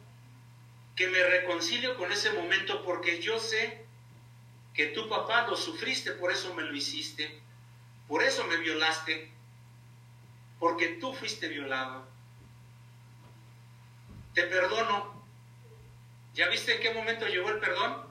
que 0.96 1.08
me 1.08 1.24
reconcilio 1.24 1.98
con 1.98 2.12
ese 2.12 2.32
momento 2.32 2.84
porque 2.84 3.22
yo 3.22 3.40
sé 3.40 3.86
que 4.74 4.88
tu 4.88 5.10
papá 5.10 5.48
lo 5.48 5.56
sufriste, 5.56 6.12
por 6.12 6.32
eso 6.32 6.54
me 6.54 6.64
lo 6.64 6.76
hiciste, 6.76 7.42
por 8.08 8.24
eso 8.24 8.44
me 8.46 8.58
violaste, 8.58 9.32
porque 10.60 10.90
tú 11.00 11.14
fuiste 11.14 11.48
violado 11.48 12.14
te 14.34 14.44
perdono. 14.44 15.14
¿Ya 16.34 16.48
viste 16.50 16.76
en 16.76 16.82
qué 16.82 16.94
momento 16.94 17.28
llegó 17.28 17.50
el 17.50 17.60
perdón? 17.60 18.04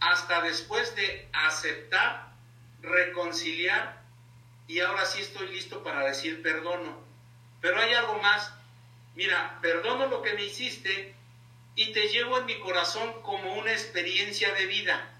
Hasta 0.00 0.40
después 0.42 0.94
de 0.96 1.28
aceptar, 1.32 2.32
reconciliar 2.80 4.02
y 4.66 4.80
ahora 4.80 5.04
sí 5.04 5.20
estoy 5.20 5.48
listo 5.48 5.82
para 5.82 6.06
decir 6.06 6.42
perdono. 6.42 6.98
Pero 7.60 7.78
hay 7.78 7.92
algo 7.94 8.18
más. 8.20 8.52
Mira, 9.14 9.58
perdono 9.60 10.06
lo 10.06 10.22
que 10.22 10.34
me 10.34 10.44
hiciste 10.44 11.14
y 11.78 11.92
te 11.92 12.08
llevo 12.08 12.36
en 12.38 12.46
mi 12.46 12.58
corazón 12.58 13.22
como 13.22 13.54
una 13.54 13.70
experiencia 13.70 14.52
de 14.52 14.66
vida. 14.66 15.14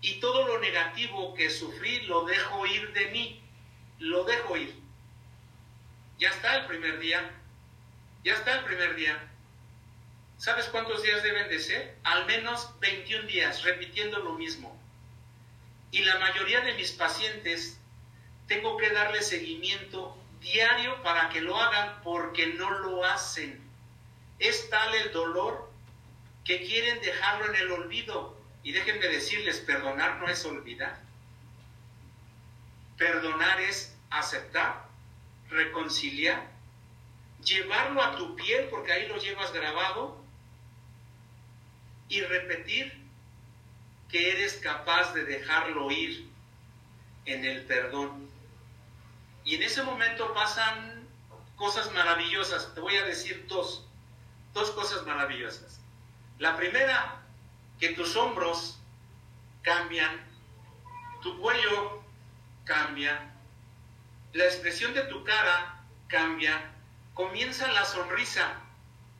Y 0.00 0.20
todo 0.20 0.46
lo 0.46 0.60
negativo 0.60 1.34
que 1.34 1.50
sufrí 1.50 2.02
lo 2.02 2.24
dejo 2.24 2.64
ir 2.66 2.92
de 2.92 3.06
mí. 3.06 3.42
Lo 3.98 4.22
dejo 4.22 4.56
ir. 4.56 4.72
Ya 6.20 6.30
está 6.30 6.58
el 6.58 6.66
primer 6.66 7.00
día. 7.00 7.28
Ya 8.22 8.34
está 8.34 8.60
el 8.60 8.64
primer 8.64 8.94
día. 8.94 9.18
¿Sabes 10.38 10.66
cuántos 10.66 11.02
días 11.02 11.20
deben 11.24 11.48
de 11.48 11.58
ser? 11.58 11.98
Al 12.04 12.24
menos 12.26 12.78
21 12.78 13.26
días, 13.26 13.64
repitiendo 13.64 14.20
lo 14.20 14.34
mismo. 14.34 14.80
Y 15.90 16.04
la 16.04 16.20
mayoría 16.20 16.60
de 16.60 16.74
mis 16.74 16.92
pacientes 16.92 17.80
tengo 18.46 18.76
que 18.76 18.90
darle 18.90 19.20
seguimiento 19.20 20.16
diario 20.38 21.02
para 21.02 21.28
que 21.30 21.40
lo 21.40 21.56
hagan 21.56 22.02
porque 22.04 22.46
no 22.54 22.70
lo 22.70 23.04
hacen. 23.04 23.65
Es 24.38 24.68
tal 24.70 24.94
el 24.94 25.12
dolor 25.12 25.70
que 26.44 26.64
quieren 26.64 27.00
dejarlo 27.00 27.46
en 27.46 27.56
el 27.56 27.72
olvido. 27.72 28.36
Y 28.62 28.72
déjenme 28.72 29.06
decirles, 29.08 29.58
perdonar 29.60 30.16
no 30.18 30.28
es 30.28 30.44
olvidar. 30.44 31.00
Perdonar 32.96 33.60
es 33.60 33.94
aceptar, 34.10 34.86
reconciliar 35.50 36.56
llevarlo 37.46 38.02
a 38.02 38.16
tu 38.16 38.34
piel, 38.36 38.68
porque 38.68 38.92
ahí 38.92 39.08
lo 39.08 39.18
llevas 39.18 39.52
grabado, 39.52 40.20
y 42.08 42.20
repetir 42.20 42.92
que 44.08 44.32
eres 44.32 44.54
capaz 44.54 45.12
de 45.14 45.24
dejarlo 45.24 45.90
ir 45.90 46.28
en 47.24 47.44
el 47.44 47.64
perdón. 47.64 48.28
Y 49.44 49.56
en 49.56 49.62
ese 49.62 49.82
momento 49.82 50.32
pasan 50.34 51.08
cosas 51.56 51.92
maravillosas. 51.92 52.74
Te 52.74 52.80
voy 52.80 52.96
a 52.96 53.04
decir 53.04 53.46
dos, 53.48 53.84
dos 54.56 54.70
cosas 54.70 55.04
maravillosas. 55.04 55.80
La 56.38 56.56
primera, 56.56 57.20
que 57.78 57.90
tus 57.90 58.16
hombros 58.16 58.78
cambian, 59.60 60.24
tu 61.22 61.38
cuello 61.38 62.02
cambia, 62.64 63.34
la 64.32 64.44
expresión 64.44 64.94
de 64.94 65.02
tu 65.02 65.22
cara 65.24 65.84
cambia, 66.08 66.72
comienza 67.12 67.70
la 67.72 67.84
sonrisa, 67.84 68.54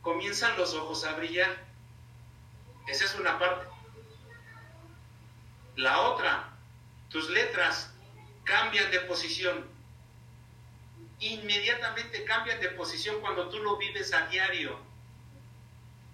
comienzan 0.01 0.57
los 0.57 0.73
ojos 0.73 1.05
a 1.05 1.13
brillar. 1.13 1.55
Esa 2.87 3.05
es 3.05 3.13
una 3.15 3.37
parte. 3.37 3.67
La 5.75 6.01
otra, 6.01 6.49
tus 7.09 7.29
letras 7.29 7.93
cambian 8.43 8.89
de 8.89 9.01
posición. 9.01 9.67
Inmediatamente 11.19 12.23
cambian 12.23 12.59
de 12.59 12.69
posición 12.69 13.21
cuando 13.21 13.49
tú 13.49 13.59
lo 13.59 13.77
vives 13.77 14.11
a 14.13 14.25
diario. 14.27 14.86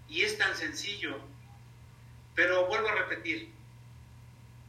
Y 0.07 0.21
es 0.21 0.37
tan 0.37 0.55
sencillo. 0.55 1.19
Pero 2.35 2.65
vuelvo 2.67 2.89
a 2.89 2.95
repetir, 2.95 3.51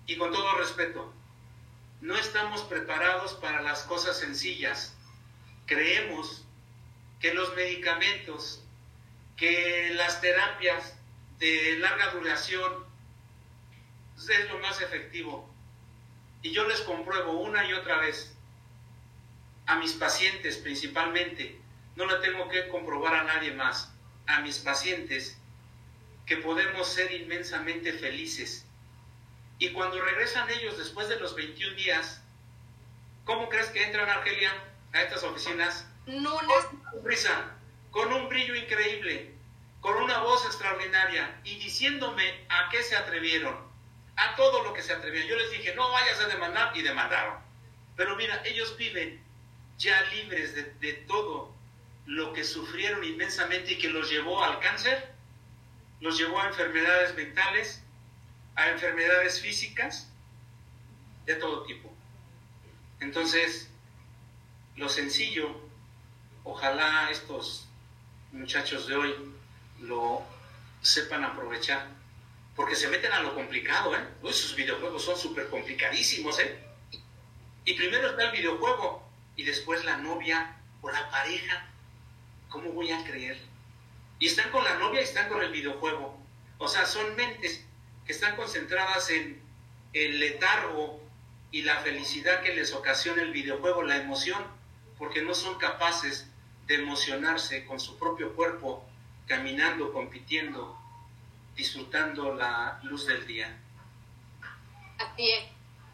y 0.07 0.17
con 0.17 0.33
todo 0.33 0.59
respeto, 0.59 1.13
no 2.01 2.17
estamos 2.17 2.63
preparados 2.63 3.35
para 3.35 3.63
las 3.63 3.83
cosas 3.85 4.19
sencillas. 4.19 4.95
Creemos 5.67 6.45
que 7.21 7.33
los 7.33 7.55
medicamentos, 7.57 8.63
que 9.37 9.93
las 9.95 10.21
terapias 10.21 10.95
de 11.39 11.79
larga 11.79 12.11
duración 12.11 12.85
es 14.17 14.51
lo 14.51 14.59
más 14.59 14.81
efectivo. 14.83 15.51
Y 16.43 16.51
yo 16.53 16.69
les 16.69 16.81
compruebo 16.83 17.41
una 17.41 17.67
y 17.67 17.73
otra 17.73 17.99
vez 17.99 18.37
a 19.67 19.77
mis 19.77 19.95
pacientes 19.95 20.59
principalmente, 20.59 21.59
no 21.97 22.05
le 22.05 22.17
tengo 22.17 22.49
que 22.49 22.69
comprobar 22.69 23.15
a 23.15 23.25
nadie 23.25 23.53
más, 23.53 23.94
a 24.27 24.41
mis 24.41 24.59
pacientes, 24.59 25.37
que 26.27 26.39
podemos 26.39 26.89
ser 26.89 27.13
inmensamente 27.13 27.93
felices. 27.93 28.65
Y 29.59 29.71
cuando 29.71 30.01
regresan 30.03 30.49
ellos 30.51 30.79
después 30.79 31.09
de 31.09 31.21
los 31.21 31.35
21 31.35 31.77
días, 31.77 32.23
¿cómo 33.25 33.49
crees 33.49 33.69
que 33.69 33.85
entran, 33.85 34.09
Argelia, 34.09 34.53
a 34.93 35.03
estas 35.03 35.23
oficinas? 35.23 35.87
No, 36.07 36.39
con 37.91 38.13
un 38.13 38.29
brillo 38.29 38.57
increíble, 38.57 39.33
con 39.81 39.97
una 40.03 40.19
voz 40.19 40.45
extraordinaria 40.47 41.41
y 41.45 41.57
diciéndome 41.57 42.45
a 42.49 42.69
qué 42.71 42.83
se 42.83 42.97
atrevieron, 42.97 43.57
a 44.17 44.35
todo 44.35 44.65
lo 44.65 44.73
que 44.73 44.83
se 44.83 44.93
atrevieron. 44.93 45.29
Yo 45.29 45.37
les 45.37 45.51
dije, 45.53 45.75
no 45.75 45.91
vayas 45.93 46.21
a 46.21 46.27
demandar 46.27 46.77
y 46.77 46.83
demandaron. 46.83 47.39
Pero 47.97 48.17
mira, 48.17 48.43
ellos 48.45 48.77
viven 48.77 49.23
ya 49.79 50.01
libres 50.11 50.55
de, 50.55 50.65
de 50.81 50.93
todo 51.07 51.55
lo 52.07 52.33
que 52.33 52.45
sufrieron 52.45 53.03
inmensamente 53.05 53.73
y 53.73 53.79
que 53.79 53.89
los 53.89 54.11
llevó 54.11 54.45
al 54.45 54.61
cáncer, 54.61 55.13
los 56.01 56.19
llevó 56.19 56.41
a 56.41 56.49
enfermedades 56.49 57.15
mentales, 57.15 57.83
a 58.57 58.71
enfermedades 58.71 59.41
físicas, 59.41 60.11
de 61.27 61.35
todo 61.37 61.65
tipo. 61.65 61.93
Entonces, 63.01 63.71
lo 64.77 64.89
sencillo 64.89 65.65
ojalá 66.45 67.09
estos 67.11 67.67
muchachos 68.33 68.87
de 68.87 68.97
hoy 68.97 69.15
lo 69.81 70.23
sepan 70.83 71.25
aprovechar, 71.25 71.89
porque 72.55 72.77
se 72.77 72.89
meten 72.89 73.13
a 73.13 73.23
lo 73.23 73.35
complicado, 73.35 73.97
¿eh? 73.97 74.07
Uy, 74.23 74.33
sus 74.33 74.55
videojuegos 74.55 75.05
son 75.05 75.17
súper 75.17 75.49
complicadísimos, 75.49 76.39
¿eh? 76.39 76.63
Y 77.65 77.75
primero 77.75 78.11
está 78.11 78.25
el 78.25 78.33
videojuego 78.33 79.09
y 79.37 79.45
después 79.45 79.85
la 79.85 79.97
novia 79.97 80.57
o 80.83 80.91
la 80.91 81.11
pareja. 81.11 81.71
¿Cómo 82.55 82.71
voy 82.71 82.93
a 82.93 83.03
creer? 83.03 83.37
Y 84.21 84.27
están 84.29 84.53
con 84.53 84.63
la 84.63 84.77
novia 84.77 85.01
y 85.01 85.05
están 85.05 85.29
con 85.29 85.43
el 85.43 85.51
videojuego. 85.51 86.17
O 86.59 86.69
sea, 86.69 86.87
son 86.87 87.17
mentes 87.17 87.65
que 88.07 88.13
están 88.13 88.37
concentradas 88.37 89.11
en 89.11 89.43
el 89.93 90.21
letargo 90.21 91.03
y 91.51 91.63
la 91.63 91.79
felicidad 91.81 92.43
que 92.43 92.55
les 92.55 92.73
ocasiona 92.73 93.23
el 93.23 93.33
videojuego, 93.33 93.83
la 93.83 93.97
emoción, 93.97 94.41
porque 94.99 95.21
no 95.21 95.35
son 95.35 95.59
capaces 95.59 96.31
de 96.69 96.77
emocionarse 96.77 97.65
con 97.67 97.81
su 97.81 97.99
propio 97.99 98.37
cuerpo, 98.37 98.89
caminando, 99.27 99.93
compitiendo, 99.93 100.79
disfrutando 101.57 102.37
la 102.37 102.79
luz 102.85 103.07
del 103.07 103.27
día. 103.27 103.59
Así 105.01 105.29
es, 105.29 105.45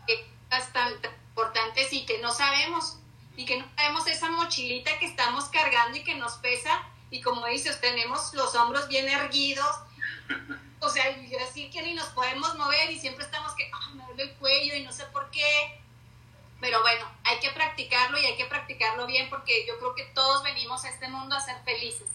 que 0.06 0.30
bastante 0.50 1.08
importante 1.08 1.88
y 1.90 2.04
que 2.04 2.20
no 2.20 2.30
sabemos, 2.30 2.99
y 3.40 3.46
que 3.46 3.57
no 3.57 3.64
sabemos 3.74 4.07
esa 4.07 4.31
mochilita 4.31 4.98
que 4.98 5.07
estamos 5.07 5.46
cargando 5.46 5.96
y 5.96 6.05
que 6.05 6.14
nos 6.14 6.35
pesa, 6.35 6.83
y 7.11 7.22
como 7.22 7.46
dices, 7.46 7.81
tenemos 7.81 8.35
los 8.35 8.55
hombros 8.55 8.87
bien 8.88 9.09
erguidos, 9.09 9.66
o 10.79 10.90
sea, 10.90 11.11
decir 11.11 11.70
que 11.70 11.81
ni 11.81 11.94
nos 11.94 12.09
podemos 12.09 12.55
mover 12.59 12.90
y 12.90 13.00
siempre 13.00 13.24
estamos 13.24 13.55
que, 13.55 13.70
ah, 13.72 13.92
me 13.94 14.05
duele 14.05 14.24
el 14.24 14.35
cuello 14.35 14.74
y 14.74 14.83
no 14.83 14.92
sé 14.92 15.07
por 15.07 15.31
qué, 15.31 15.81
pero 16.61 16.83
bueno, 16.83 17.11
hay 17.24 17.40
que 17.40 17.48
practicarlo 17.53 18.18
y 18.18 18.26
hay 18.26 18.37
que 18.37 18.44
practicarlo 18.44 19.07
bien 19.07 19.31
porque 19.31 19.66
yo 19.66 19.79
creo 19.79 19.94
que 19.94 20.05
todos 20.14 20.42
venimos 20.42 20.85
a 20.85 20.90
este 20.90 21.09
mundo 21.09 21.35
a 21.35 21.40
ser 21.40 21.57
felices. 21.64 22.11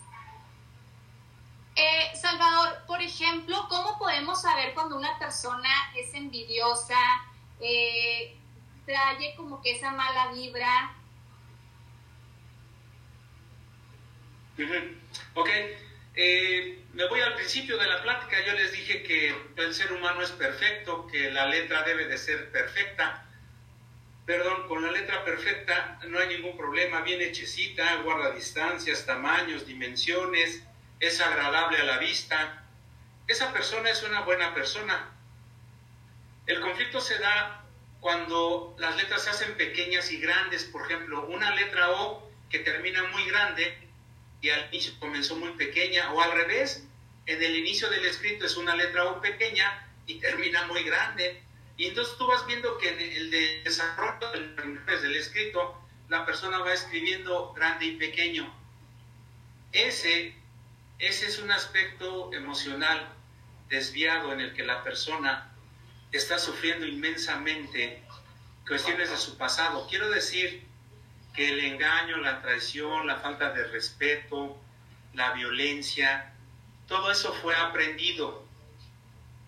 Eh, 1.75 2.15
Salvador, 2.15 2.83
por 2.85 3.01
ejemplo, 3.01 3.65
¿cómo 3.67 3.97
podemos 3.97 4.43
saber 4.43 4.75
cuando 4.75 4.95
una 4.95 5.17
persona 5.17 5.91
es 5.95 6.13
envidiosa, 6.13 6.99
eh, 7.59 8.37
trae 8.85 9.35
como 9.35 9.59
que 9.63 9.71
esa 9.71 9.89
mala 9.89 10.27
vibra? 10.27 10.95
Ok, 15.33 15.49
eh, 16.15 16.79
me 16.93 17.07
voy 17.09 17.19
al 17.19 17.35
principio 17.35 17.77
de 17.77 17.87
la 17.87 18.01
plática, 18.01 18.37
yo 18.45 18.53
les 18.53 18.71
dije 18.71 19.03
que 19.03 19.35
el 19.57 19.73
ser 19.73 19.91
humano 19.91 20.21
es 20.21 20.31
perfecto, 20.31 21.07
que 21.07 21.29
la 21.29 21.47
letra 21.47 21.83
debe 21.83 22.07
de 22.07 22.17
ser 22.17 22.51
perfecta. 22.51 23.25
Perdón, 24.25 24.69
con 24.69 24.81
la 24.81 24.91
letra 24.91 25.25
perfecta 25.25 25.99
no 26.07 26.19
hay 26.19 26.29
ningún 26.29 26.55
problema, 26.55 27.01
bien 27.01 27.21
hechecita, 27.21 27.97
guarda 27.97 28.31
distancias, 28.31 29.05
tamaños, 29.05 29.67
dimensiones, 29.67 30.63
es 31.01 31.19
agradable 31.19 31.79
a 31.79 31.83
la 31.83 31.97
vista. 31.97 32.63
Esa 33.27 33.51
persona 33.51 33.89
es 33.89 34.03
una 34.03 34.21
buena 34.21 34.53
persona. 34.53 35.11
El 36.47 36.61
conflicto 36.61 37.01
se 37.01 37.19
da 37.19 37.65
cuando 37.99 38.73
las 38.79 38.95
letras 38.95 39.23
se 39.23 39.31
hacen 39.31 39.57
pequeñas 39.57 40.09
y 40.11 40.17
grandes, 40.21 40.63
por 40.63 40.85
ejemplo, 40.85 41.25
una 41.27 41.53
letra 41.53 41.89
O 41.89 42.31
que 42.49 42.59
termina 42.59 43.03
muy 43.09 43.25
grande 43.25 43.84
y 44.45 44.51
al 44.51 44.67
inicio 44.71 44.93
comenzó 44.99 45.35
muy 45.37 45.53
pequeña, 45.53 46.13
o 46.13 46.21
al 46.21 46.31
revés, 46.31 46.83
en 47.25 47.41
el 47.41 47.55
inicio 47.55 47.89
del 47.89 48.05
escrito 48.05 48.45
es 48.45 48.55
una 48.57 48.75
letra 48.75 49.05
O 49.05 49.19
pequeña 49.19 49.87
y 50.05 50.19
termina 50.19 50.67
muy 50.67 50.83
grande. 50.83 51.41
Y 51.77 51.87
entonces 51.87 52.15
tú 52.19 52.27
vas 52.27 52.45
viendo 52.45 52.77
que 52.77 52.89
en 52.89 52.99
el 52.99 53.63
desarrollo 53.63 54.29
del 55.01 55.15
escrito, 55.15 55.81
la 56.09 56.27
persona 56.27 56.59
va 56.59 56.71
escribiendo 56.73 57.53
grande 57.53 57.85
y 57.87 57.95
pequeño. 57.95 58.53
Ese, 59.71 60.35
ese 60.99 61.25
es 61.25 61.39
un 61.39 61.49
aspecto 61.49 62.31
emocional 62.31 63.09
desviado 63.67 64.31
en 64.31 64.41
el 64.41 64.53
que 64.53 64.63
la 64.63 64.83
persona 64.83 65.55
está 66.11 66.37
sufriendo 66.37 66.85
inmensamente 66.85 68.03
cuestiones 68.67 69.09
de 69.09 69.17
su 69.17 69.39
pasado. 69.39 69.87
Quiero 69.89 70.07
decir, 70.11 70.67
que 71.35 71.49
el 71.49 71.59
engaño, 71.59 72.17
la 72.17 72.41
traición, 72.41 73.07
la 73.07 73.17
falta 73.17 73.51
de 73.51 73.65
respeto, 73.65 74.57
la 75.13 75.33
violencia, 75.33 76.33
todo 76.87 77.11
eso 77.11 77.33
fue 77.33 77.55
aprendido. 77.55 78.45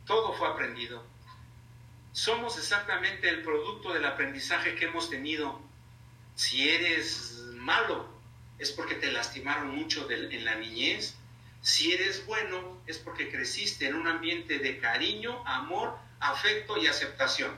Todo 0.06 0.34
fue 0.34 0.48
aprendido. 0.48 1.04
Somos 2.12 2.58
exactamente 2.58 3.30
el 3.30 3.44
producto 3.44 3.94
del 3.94 4.06
aprendizaje 4.06 4.76
que 4.76 4.86
hemos 4.86 5.10
tenido. 5.10 5.62
Si 6.36 6.70
eres 6.70 7.44
malo, 7.54 8.10
es 8.58 8.72
porque 8.72 8.96
te 8.96 9.12
lastimaron 9.12 9.76
mucho 9.76 10.10
en 10.10 10.46
la 10.46 10.56
niñez. 10.56 11.16
Si 11.62 11.94
eres 11.94 12.26
bueno, 12.26 12.82
es 12.88 12.98
porque 12.98 13.30
creciste 13.30 13.88
en 13.88 13.96
un 13.96 14.08
ambiente 14.08 14.60
de 14.60 14.80
cariño, 14.80 15.44
amor, 15.46 15.98
afecto 16.20 16.78
y 16.78 16.88
aceptación. 16.88 17.56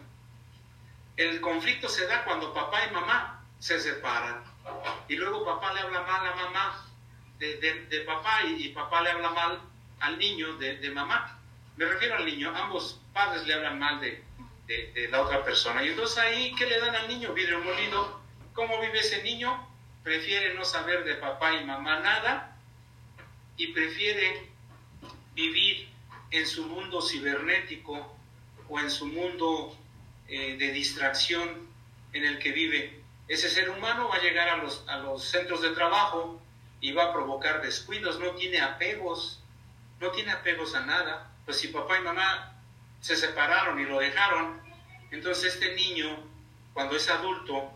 El 1.16 1.42
conflicto 1.42 1.88
se 1.88 2.08
da 2.08 2.24
cuando 2.24 2.54
papá 2.54 2.86
y 2.86 2.94
mamá 2.94 3.39
se 3.60 3.80
separan. 3.80 4.44
Y 5.08 5.16
luego 5.16 5.46
papá 5.46 5.74
le 5.74 5.82
habla 5.82 6.02
mal 6.02 6.28
a 6.28 6.36
mamá 6.36 6.86
de, 7.40 8.04
papá 8.06 8.44
y, 8.44 8.70
papá 8.70 9.02
le 9.02 9.12
habla 9.12 9.30
mal 9.32 9.62
al 10.00 10.18
niño 10.18 10.58
de, 10.58 10.90
mamá. 10.92 11.40
Me 11.78 11.86
refiero 11.86 12.16
al 12.16 12.26
niño, 12.26 12.54
ambos 12.56 13.00
padres 13.14 13.46
le 13.46 13.54
hablan 13.54 13.80
mal 13.80 14.02
de, 14.02 14.24
la 15.10 15.22
otra 15.22 15.44
persona. 15.44 15.84
Y 15.84 15.90
entonces 15.90 16.18
ahí, 16.18 16.54
¿qué 16.56 16.66
le 16.68 16.80
dan 16.80 16.96
al 16.96 17.08
niño? 17.08 17.34
Vidrio 17.34 17.60
molido. 17.60 18.22
¿Cómo 18.54 18.80
vive 18.82 19.00
ese 19.00 19.24
niño? 19.24 19.68
Prefiere 20.04 20.54
no 20.54 20.64
saber 20.64 21.04
de 21.04 21.16
papá 21.16 21.54
y 21.56 21.66
mamá 21.66 22.00
nada 22.00 22.56
y 23.58 23.68
prefiere 23.68 24.48
vivir 25.34 25.90
en 26.32 26.46
su 26.46 26.66
mundo 26.66 27.02
cibernético 27.02 28.16
o 28.68 28.80
en 28.80 28.92
su 28.92 29.08
mundo 29.08 29.76
eh, 30.28 30.56
de 30.58 30.72
distracción 30.72 31.68
en 32.14 32.26
el 32.26 32.40
que 32.40 32.52
vive 32.52 32.99
ese 33.30 33.48
ser 33.50 33.70
humano 33.70 34.10
va 34.10 34.16
a 34.16 34.22
llegar 34.22 34.50
a 34.50 34.58
los, 34.58 34.84
a 34.88 34.98
los 34.98 35.24
centros 35.24 35.62
de 35.62 35.70
trabajo 35.70 36.42
y 36.82 36.92
va 36.94 37.06
a 37.06 37.14
provocar 37.14 37.62
descuidos, 37.62 38.20
no 38.20 38.32
tiene 38.32 38.60
apegos, 38.60 39.44
no 40.00 40.10
tiene 40.10 40.32
apegos 40.32 40.74
a 40.74 40.82
nada. 40.82 41.32
Pues 41.46 41.60
si 41.60 41.68
papá 41.68 42.00
y 42.00 42.02
mamá 42.02 42.56
se 43.00 43.16
separaron 43.16 43.80
y 43.80 43.86
lo 43.86 44.00
dejaron, 44.00 44.60
entonces 45.12 45.54
este 45.54 45.76
niño, 45.76 46.24
cuando 46.74 46.96
es 46.96 47.08
adulto, 47.08 47.72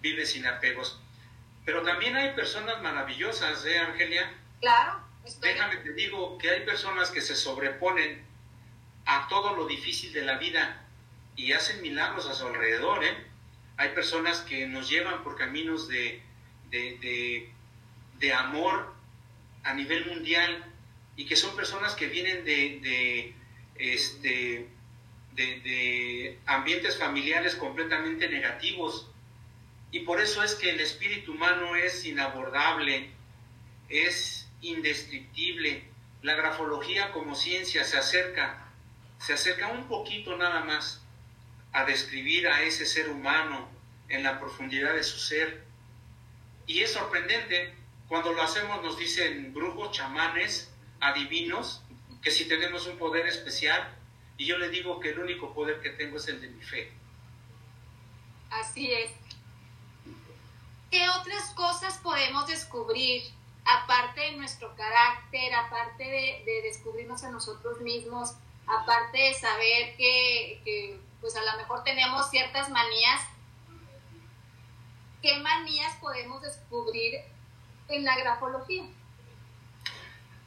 vive 0.00 0.24
sin 0.24 0.46
apegos. 0.46 0.98
Pero 1.66 1.82
también 1.82 2.16
hay 2.16 2.34
personas 2.34 2.80
maravillosas, 2.82 3.64
¿eh, 3.66 3.78
Angelia? 3.78 4.32
Claro. 4.60 5.00
Déjame 5.40 5.76
te 5.78 5.92
digo 5.92 6.38
que 6.38 6.50
hay 6.50 6.64
personas 6.64 7.10
que 7.10 7.20
se 7.20 7.36
sobreponen 7.36 8.26
a 9.04 9.28
todo 9.28 9.54
lo 9.54 9.66
difícil 9.66 10.14
de 10.14 10.22
la 10.22 10.38
vida 10.38 10.82
y 11.36 11.52
hacen 11.52 11.82
milagros 11.82 12.26
a 12.26 12.34
su 12.34 12.46
alrededor, 12.46 13.04
¿eh? 13.04 13.33
Hay 13.76 13.90
personas 13.90 14.40
que 14.40 14.66
nos 14.66 14.88
llevan 14.88 15.22
por 15.22 15.36
caminos 15.36 15.88
de, 15.88 16.22
de, 16.70 18.32
amor 18.32 18.94
a 19.62 19.74
nivel 19.74 20.06
mundial 20.06 20.64
y 21.16 21.26
que 21.26 21.36
son 21.36 21.54
personas 21.54 21.94
que 21.94 22.06
vienen 22.06 22.44
de, 22.44 23.34
este, 23.76 24.68
de, 25.34 26.38
ambientes 26.46 26.96
familiares 26.98 27.54
completamente 27.56 28.28
negativos. 28.28 29.10
Y 29.90 30.00
por 30.00 30.20
eso 30.20 30.42
es 30.42 30.54
que 30.54 30.70
el 30.70 30.80
espíritu 30.80 31.32
humano 31.32 31.76
es 31.76 32.04
inabordable, 32.04 33.10
es 33.88 34.48
indescriptible. 34.60 35.84
La 36.22 36.34
grafología 36.34 37.12
como 37.12 37.34
ciencia 37.34 37.84
se 37.84 37.98
acerca, 37.98 38.72
se 39.18 39.34
acerca 39.34 39.68
un 39.68 39.86
poquito 39.86 40.36
nada 40.36 40.64
más 40.64 41.03
a 41.74 41.84
describir 41.84 42.46
a 42.48 42.62
ese 42.62 42.86
ser 42.86 43.10
humano 43.10 43.68
en 44.08 44.22
la 44.22 44.38
profundidad 44.38 44.94
de 44.94 45.02
su 45.02 45.18
ser. 45.18 45.64
Y 46.66 46.80
es 46.80 46.92
sorprendente, 46.92 47.74
cuando 48.08 48.32
lo 48.32 48.42
hacemos 48.42 48.82
nos 48.82 48.96
dicen 48.96 49.52
brujos, 49.52 49.90
chamanes, 49.90 50.70
adivinos, 51.00 51.82
que 52.22 52.30
si 52.30 52.46
tenemos 52.46 52.86
un 52.86 52.96
poder 52.96 53.26
especial, 53.26 53.92
y 54.38 54.46
yo 54.46 54.56
le 54.56 54.70
digo 54.70 55.00
que 55.00 55.10
el 55.10 55.18
único 55.18 55.52
poder 55.52 55.80
que 55.80 55.90
tengo 55.90 56.16
es 56.16 56.28
el 56.28 56.40
de 56.40 56.48
mi 56.48 56.62
fe. 56.62 56.92
Así 58.50 58.92
es. 58.92 59.10
¿Qué 60.92 61.08
otras 61.08 61.50
cosas 61.54 61.98
podemos 61.98 62.46
descubrir, 62.46 63.24
aparte 63.64 64.20
de 64.20 64.32
nuestro 64.36 64.76
carácter, 64.76 65.52
aparte 65.54 66.04
de, 66.04 66.62
descubrirnos 66.62 67.24
a 67.24 67.30
nosotros 67.30 67.80
mismos, 67.80 68.34
aparte 68.64 69.18
de 69.18 69.34
saber 69.34 69.96
que, 69.96 70.60
que 70.64 71.00
pues 71.24 71.36
a 71.36 71.42
lo 71.42 71.56
mejor 71.56 71.82
tenemos 71.84 72.28
ciertas 72.28 72.68
manías, 72.68 73.22
¿qué 75.22 75.38
manías 75.38 75.96
podemos 75.96 76.42
descubrir 76.42 77.14
en 77.88 78.04
la 78.04 78.14
grafología? 78.18 78.84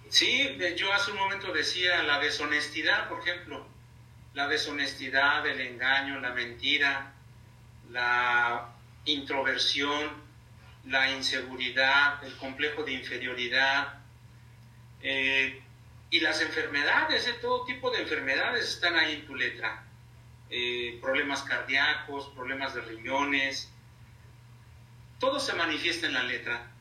Sí, 0.07 0.55
yo 0.75 0.93
hace 0.93 1.13
un 1.13 1.17
momento 1.17 1.51
decía 1.51 2.03
la 2.03 2.19
deshonestidad, 2.19 3.09
por 3.09 3.21
ejemplo, 3.21 3.65
la 4.35 4.47
deshonestidad, 4.47 5.47
el 5.47 5.61
engaño, 5.61 6.19
la 6.19 6.29
mentira, 6.29 7.11
la 7.89 8.69
introversión, 9.05 10.11
la 10.85 11.09
inseguridad, 11.09 12.23
el 12.23 12.37
complejo 12.37 12.83
de 12.83 12.91
inferioridad 12.91 13.95
eh, 15.01 15.59
y 16.11 16.19
las 16.19 16.39
enfermedades, 16.41 17.25
de 17.25 17.33
todo 17.33 17.65
tipo 17.65 17.89
de 17.89 18.03
enfermedades 18.03 18.69
están 18.75 18.95
ahí 18.95 19.13
en 19.13 19.25
tu 19.25 19.33
letra. 19.33 19.86
Eh, 20.49 20.97
problemas 21.01 21.43
cardíacos, 21.43 22.29
problemas 22.29 22.73
de 22.73 22.81
riñones, 22.81 23.69
todo 25.19 25.39
se 25.39 25.53
manifiesta 25.53 26.07
en 26.07 26.13
la 26.13 26.23
letra. 26.23 26.71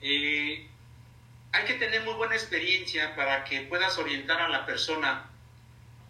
Eh, 0.00 0.66
hay 1.52 1.64
que 1.64 1.74
tener 1.74 2.02
muy 2.02 2.14
buena 2.14 2.34
experiencia 2.34 3.14
para 3.14 3.44
que 3.44 3.62
puedas 3.62 3.98
orientar 3.98 4.40
a 4.40 4.48
la 4.48 4.66
persona 4.66 5.30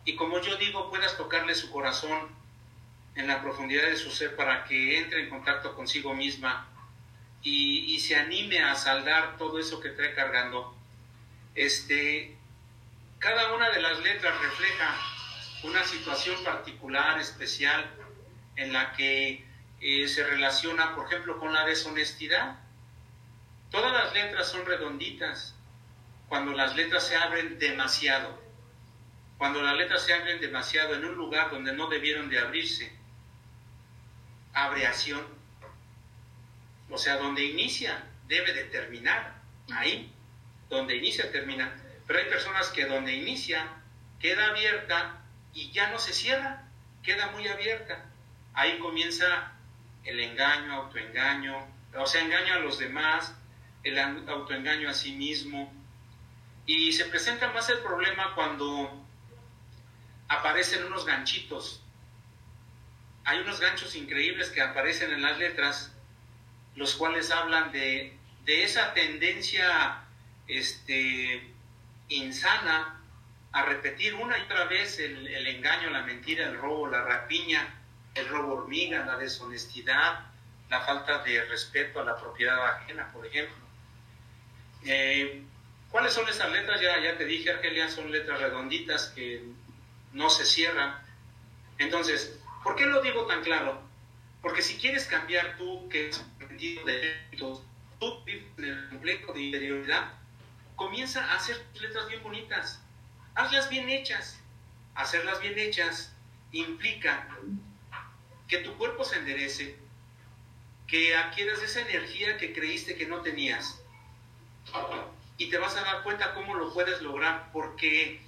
y 0.05 0.17
como 0.17 0.41
yo 0.41 0.57
digo, 0.57 0.89
puedas 0.89 1.19
tocarle 1.19 1.55
su 1.55 1.71
corazón 1.71 2.31
en 3.15 3.27
la 3.27 3.43
profundidad 3.43 3.85
de 3.89 3.97
su 3.97 4.11
ser 4.11 4.37
para 4.37 4.65
que 4.65 4.99
entre 4.99 5.25
en 5.25 5.29
contacto 5.29 5.75
consigo 5.75 6.15
misma 6.15 6.67
y, 7.43 8.01
se 8.01 8.17
anime 8.17 8.61
a 8.61 8.75
saldar 8.75 9.37
todo 9.37 9.59
eso 9.59 9.81
que 9.81 9.91
trae 9.91 10.15
cargando. 10.15 10.75
Este, 11.55 12.37
cada 13.19 13.55
una 13.55 13.71
de 13.71 13.83
las 13.83 13.99
letras 14.01 14.41
refleja 14.41 15.18
una 15.63 15.85
situación 15.85 16.43
particular, 16.45 17.19
especial, 17.19 17.91
en 18.57 18.73
la 18.73 18.93
que 18.93 19.45
eh, 19.81 20.09
se 20.09 20.25
relaciona, 20.25 20.95
por 20.95 21.07
ejemplo, 21.07 21.39
con 21.39 21.53
la 21.53 21.65
deshonestidad. 21.65 22.59
Todas 23.71 23.93
las 23.93 24.13
letras 24.15 24.49
son 24.49 24.67
redonditas 24.67 25.55
cuando 26.29 26.53
las 26.53 26.77
letras 26.77 27.07
se 27.07 27.17
abren 27.17 27.59
demasiado. 27.59 28.43
Cuando 29.37 29.63
las 29.63 29.77
letras 29.77 30.03
se 30.03 30.15
abren 30.15 30.41
demasiado 30.41 30.95
en 30.95 31.05
un 31.05 31.15
lugar 31.15 31.51
donde 31.51 31.73
no 31.73 31.89
debieron 31.89 32.29
de 32.29 32.39
abrirse. 32.39 32.93
Abreación. 34.53 35.23
O 36.91 36.99
sea, 36.99 37.17
donde 37.17 37.45
inicia 37.45 38.05
debe 38.27 38.53
de 38.53 38.65
terminar. 38.65 39.39
Ahí, 39.73 40.13
donde 40.69 40.97
inicia 40.97 41.31
termina. 41.31 41.73
Pero 42.07 42.19
hay 42.19 42.27
personas 42.27 42.69
que 42.69 42.87
donde 42.87 43.15
inicia 43.15 43.69
queda 44.19 44.49
abierta 44.49 45.19
y 45.55 45.71
ya 45.73 45.91
no 45.91 45.99
se 45.99 46.13
cierra, 46.13 46.65
queda 47.03 47.31
muy 47.33 47.47
abierta. 47.49 48.05
Ahí 48.55 48.79
comienza 48.79 49.53
el 50.05 50.21
engaño, 50.21 50.73
autoengaño, 50.75 51.67
o 51.97 52.07
sea, 52.07 52.23
engaño 52.23 52.55
a 52.55 52.59
los 52.59 52.79
demás, 52.79 53.35
el 53.83 53.99
autoengaño 53.99 54.89
a 54.89 54.95
sí 54.95 55.13
mismo. 55.13 55.73
Y 56.67 56.93
se 56.93 57.07
presenta 57.07 57.51
más 57.53 57.69
el 57.71 57.79
problema 57.79 58.35
cuando 58.35 59.05
aparecen 60.29 60.85
unos 60.85 61.07
ganchitos. 61.07 61.83
Hay 63.25 63.41
unos 63.41 63.61
ganchos 63.61 63.95
increíbles 63.95 64.51
que 64.51 64.61
aparecen 64.61 65.13
en 65.13 65.23
las 65.23 65.39
letras, 65.39 65.93
los 66.77 66.95
cuales 66.95 67.31
hablan 67.31 67.73
de, 67.73 68.17
de 68.45 68.65
esa 68.65 68.95
tendencia 68.95 70.05
este, 70.47 71.53
insana 72.09 72.98
a 73.53 73.63
repetir 73.63 74.15
una 74.15 74.39
y 74.39 74.43
otra 74.43 74.65
vez 74.65 74.99
el, 74.99 75.27
el, 75.27 75.47
engaño, 75.47 75.91
la 75.91 76.03
mentira, 76.03 76.47
el 76.47 76.59
robo, 76.59 76.89
la 76.89 77.03
rapiña, 77.03 77.75
el 78.15 78.29
robo 78.29 78.55
hormiga, 78.55 79.05
la 79.05 79.17
deshonestidad, 79.17 80.27
la 80.69 80.81
falta 80.83 81.23
de 81.25 81.45
respeto 81.47 82.01
a 82.01 82.05
la 82.05 82.17
propiedad 82.17 82.67
ajena, 82.77 83.11
por 83.13 83.27
ejemplo. 83.27 83.57
Eh, 84.85 85.43
¿Cuáles 85.91 86.13
son 86.13 86.29
esas 86.29 86.51
letras? 86.53 86.81
Ya, 86.81 87.01
ya 87.01 87.17
te 87.17 87.25
dije, 87.25 87.51
Argelia, 87.51 87.89
son 87.89 88.11
letras 88.13 88.41
redonditas 88.41 89.09
que 89.15 89.43
no 90.13 90.29
se 90.29 90.45
cierran. 90.45 90.95
Entonces, 91.79 92.39
¿por 92.63 92.77
qué 92.77 92.85
lo 92.87 93.01
digo 93.01 93.27
tan 93.27 93.43
claro? 93.43 93.83
Porque 94.43 94.63
si 94.63 94.77
quieres 94.77 95.07
cambiar 95.07 95.57
tú, 95.57 95.89
que 95.89 96.09
es 96.09 96.25
sentido 96.39 96.85
de 96.85 97.27
tú 97.37 97.65
en 98.27 98.65
el 98.65 98.89
complejo 98.91 99.33
de 99.33 99.43
interioridad, 99.43 100.13
comienza 100.77 101.25
a 101.25 101.37
hacer 101.37 101.65
letras 101.81 102.07
bien 102.09 102.23
bonitas. 102.23 102.83
Hazlas 103.39 103.71
bien 103.71 103.89
hechas. 103.89 104.37
Hacerlas 104.97 105.41
bien 105.41 105.57
hechas 105.57 106.13
implica 106.51 107.29
que 108.49 108.59
tu 108.59 108.77
cuerpo 108.77 109.05
se 109.05 109.17
enderece, 109.17 109.79
que 110.89 111.15
adquieras 111.15 111.63
esa 111.63 111.83
energía 111.83 112.37
que 112.37 112.53
creíste 112.53 112.97
que 112.97 113.07
no 113.07 113.21
tenías. 113.21 113.81
Y 115.37 115.51
te 115.51 115.59
vas 115.59 115.77
a 115.77 115.83
dar 115.83 116.03
cuenta 116.03 116.35
cómo 116.35 116.55
lo 116.55 116.75
puedes 116.75 117.01
lograr, 117.01 117.53
porque 117.53 118.21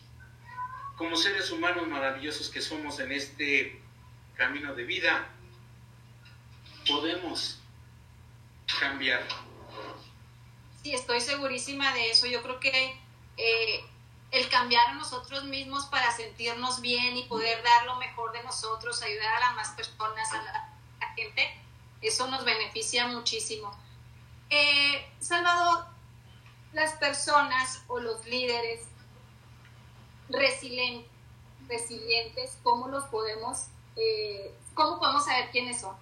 como 0.94 1.16
seres 1.16 1.50
humanos 1.50 1.88
maravillosos 1.88 2.48
que 2.48 2.60
somos 2.60 3.00
en 3.00 3.10
este 3.10 3.82
camino 4.36 4.76
de 4.76 4.84
vida, 4.84 5.26
podemos 6.86 7.58
cambiar. 8.78 9.26
Sí, 10.84 10.94
estoy 10.94 11.20
segurísima 11.20 11.92
de 11.94 12.12
eso. 12.12 12.28
Yo 12.28 12.44
creo 12.44 12.60
que 12.60 12.96
eh, 13.36 13.89
el 14.30 14.48
cambiar 14.48 14.88
a 14.88 14.94
nosotros 14.94 15.44
mismos 15.44 15.86
para 15.86 16.12
sentirnos 16.12 16.80
bien 16.80 17.16
y 17.16 17.24
poder 17.24 17.62
dar 17.62 17.86
lo 17.86 17.96
mejor 17.96 18.32
de 18.32 18.42
nosotros, 18.44 19.02
ayudar 19.02 19.34
a 19.34 19.40
las 19.40 19.54
más 19.56 19.68
personas, 19.70 20.32
a 20.32 20.42
la, 20.42 20.66
gente, 21.16 21.50
eso 22.00 22.28
nos 22.28 22.44
beneficia 22.44 23.06
muchísimo. 23.08 23.76
Eh, 24.48 25.10
Salvador, 25.18 25.84
las 26.72 26.92
personas 26.94 27.82
o 27.88 27.98
los 27.98 28.24
líderes 28.26 28.86
resilientes, 30.28 31.10
resilientes 31.68 32.56
¿cómo 32.62 32.88
los 32.88 33.04
podemos, 33.04 33.66
eh, 33.96 34.54
cómo 34.74 35.00
podemos 35.00 35.24
saber 35.24 35.50
quiénes 35.50 35.80
son? 35.80 35.96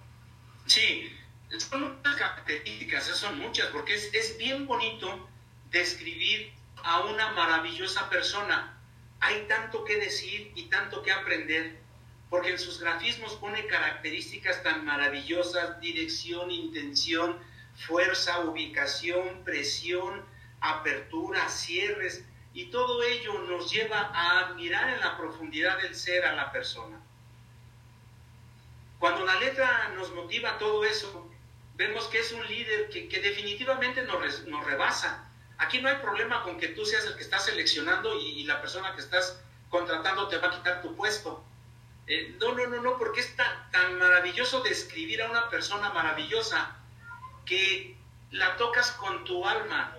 Sí, 0.67 1.11
son 1.57 1.95
muchas 1.95 2.15
características, 2.15 3.05
son 3.05 3.39
muchas, 3.39 3.67
porque 3.67 3.95
es, 3.95 4.13
es 4.13 4.37
bien 4.37 4.67
bonito 4.67 5.27
describir 5.71 6.53
a 6.83 7.01
una 7.01 7.31
maravillosa 7.31 8.09
persona. 8.09 8.77
Hay 9.19 9.45
tanto 9.47 9.83
que 9.83 9.97
decir 9.97 10.51
y 10.55 10.63
tanto 10.63 11.01
que 11.01 11.11
aprender, 11.11 11.79
porque 12.29 12.51
en 12.51 12.59
sus 12.59 12.79
grafismos 12.79 13.33
pone 13.35 13.65
características 13.67 14.63
tan 14.63 14.85
maravillosas, 14.85 15.79
dirección, 15.81 16.51
intención, 16.51 17.37
fuerza, 17.87 18.39
ubicación, 18.41 19.43
presión, 19.43 20.25
apertura, 20.61 21.49
cierres, 21.49 22.23
y 22.53 22.65
todo 22.65 23.03
ello 23.03 23.39
nos 23.43 23.71
lleva 23.71 24.11
a 24.13 24.53
mirar 24.53 24.89
en 24.89 24.99
la 24.99 25.17
profundidad 25.17 25.81
del 25.81 25.95
ser 25.95 26.25
a 26.25 26.35
la 26.35 26.51
persona. 26.51 26.99
Cuando 28.99 29.25
la 29.25 29.39
letra 29.39 29.89
nos 29.95 30.11
motiva 30.13 30.57
todo 30.57 30.83
eso, 30.83 31.29
vemos 31.75 32.07
que 32.07 32.19
es 32.19 32.33
un 32.33 32.45
líder 32.47 32.89
que, 32.89 33.21
definitivamente 33.21 34.03
nos, 34.03 34.45
nos, 34.47 34.65
rebasa. 34.65 35.28
Aquí 35.59 35.81
no 35.81 35.89
hay 35.89 35.97
problema 35.97 36.41
con 36.43 36.57
que 36.57 36.69
tú 36.69 36.85
seas 36.85 37.05
el 37.05 37.15
que 37.15 37.23
estás 37.23 37.45
seleccionando 37.45 38.17
y, 38.17 38.43
la 38.45 38.61
persona 38.61 38.95
que 38.95 39.01
estás 39.01 39.41
contratando 39.69 40.29
te 40.29 40.37
va 40.37 40.47
a 40.47 40.51
quitar 40.51 40.81
tu 40.81 40.95
puesto. 40.95 41.43
Eh, 42.07 42.37
no, 42.39 42.53
no, 42.53 42.65
no, 42.67 42.81
no, 42.81 42.97
porque 42.97 43.19
es 43.19 43.35
tan, 43.35 43.99
maravilloso 43.99 44.61
describir 44.61 45.21
a 45.21 45.29
una 45.29 45.49
persona 45.49 45.89
maravillosa 45.89 46.77
que 47.45 47.97
la 48.31 48.55
tocas 48.55 48.91
con 48.93 49.25
tu 49.25 49.45
alma. 49.45 49.95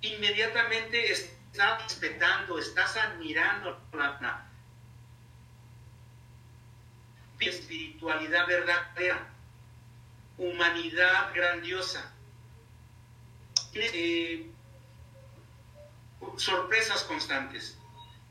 Inmediatamente 0.00 1.12
es, 1.12 1.30
estás 1.52 1.82
respetando, 1.82 2.58
estás 2.58 2.96
admirando 2.96 3.78
la 3.92 4.46
espiritualidad 7.38 8.46
verdadera, 8.46 9.28
humanidad 10.38 11.34
grandiosa. 11.34 12.14
Eh, 13.74 14.50
sorpresas 16.36 17.04
constantes. 17.04 17.78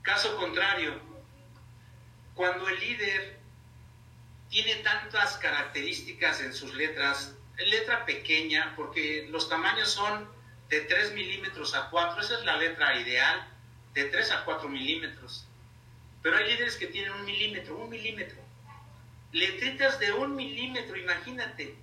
Caso 0.02 0.36
contrario, 0.38 1.00
cuando 2.34 2.68
el 2.68 2.80
líder 2.80 3.40
tiene 4.50 4.76
tantas 4.76 5.38
características 5.38 6.42
en 6.42 6.54
sus 6.54 6.74
letras, 6.74 7.36
letra 7.58 8.06
pequeña, 8.06 8.74
porque 8.76 9.28
los 9.30 9.50
tamaños 9.50 9.90
son 9.90 10.30
de 10.70 10.82
3 10.82 11.14
milímetros 11.14 11.76
a 11.76 11.90
4, 11.90 12.22
esa 12.22 12.40
es 12.40 12.46
la 12.46 12.58
letra 12.58 13.00
ideal, 13.00 13.48
de 13.94 14.06
3 14.06 14.32
a 14.32 14.46
4 14.46 14.70
milímetros. 14.70 15.46
Pero 16.22 16.38
hay 16.38 16.52
líderes 16.52 16.76
que 16.76 16.88
tienen 16.88 17.12
un 17.12 17.26
milímetro, 17.26 17.78
un 17.78 17.90
milímetro. 17.90 18.38
Letritas 19.32 20.00
de 20.00 20.12
un 20.14 20.36
milímetro, 20.36 20.98
imagínate. 20.98 21.76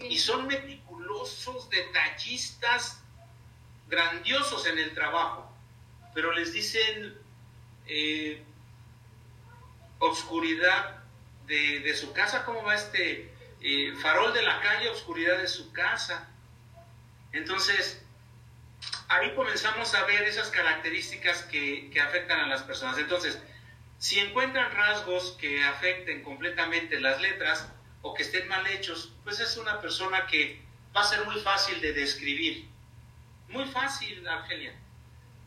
Y 0.00 0.18
son 0.18 0.46
meticulosos, 0.46 1.68
detallistas, 1.70 3.02
grandiosos 3.88 4.66
en 4.66 4.78
el 4.78 4.94
trabajo. 4.94 5.49
Pero 6.14 6.32
les 6.32 6.52
dicen 6.52 7.16
eh, 7.86 8.42
obscuridad 9.98 11.00
de, 11.46 11.94
su 11.96 12.12
casa, 12.12 12.44
¿cómo 12.44 12.62
va 12.62 12.74
este? 12.74 13.32
Eh, 13.60 13.94
farol 14.00 14.32
de 14.32 14.42
la 14.42 14.60
calle, 14.60 14.88
obscuridad 14.88 15.38
de 15.38 15.48
su 15.48 15.72
casa. 15.72 16.28
Entonces, 17.32 18.02
ahí 19.08 19.34
comenzamos 19.34 19.94
a 19.94 20.04
ver 20.04 20.22
esas 20.22 20.48
características 20.48 21.42
que, 21.42 21.90
afectan 22.00 22.40
a 22.40 22.46
las 22.46 22.62
personas. 22.62 22.98
Entonces, 22.98 23.38
si 23.98 24.18
encuentran 24.18 24.72
rasgos 24.72 25.36
que 25.40 25.62
afecten 25.64 26.22
completamente 26.22 27.00
las 27.00 27.20
letras 27.20 27.68
o 28.02 28.14
que 28.14 28.22
estén 28.22 28.48
mal 28.48 28.66
hechos, 28.68 29.12
pues 29.24 29.40
es 29.40 29.56
una 29.56 29.80
persona 29.80 30.26
que 30.26 30.62
va 30.96 31.02
a 31.02 31.04
ser 31.04 31.24
muy 31.26 31.40
fácil 31.40 31.80
de 31.80 31.92
describir. 31.92 32.68
Muy 33.48 33.66
fácil, 33.66 34.26
Argelia. 34.26 34.74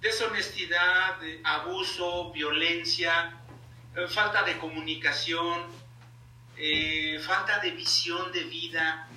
Deshonestidad, 0.03 1.15
abuso, 1.45 2.29
violencia, 2.33 3.37
eh, 3.95 4.05
falta 4.09 4.43
de 4.43 4.57
comunicación, 4.57 5.63
eh, 6.57 7.21
falta 7.25 7.59
de 7.59 7.71
visión 7.71 8.29
de 8.33 8.43
vida, 8.43 9.07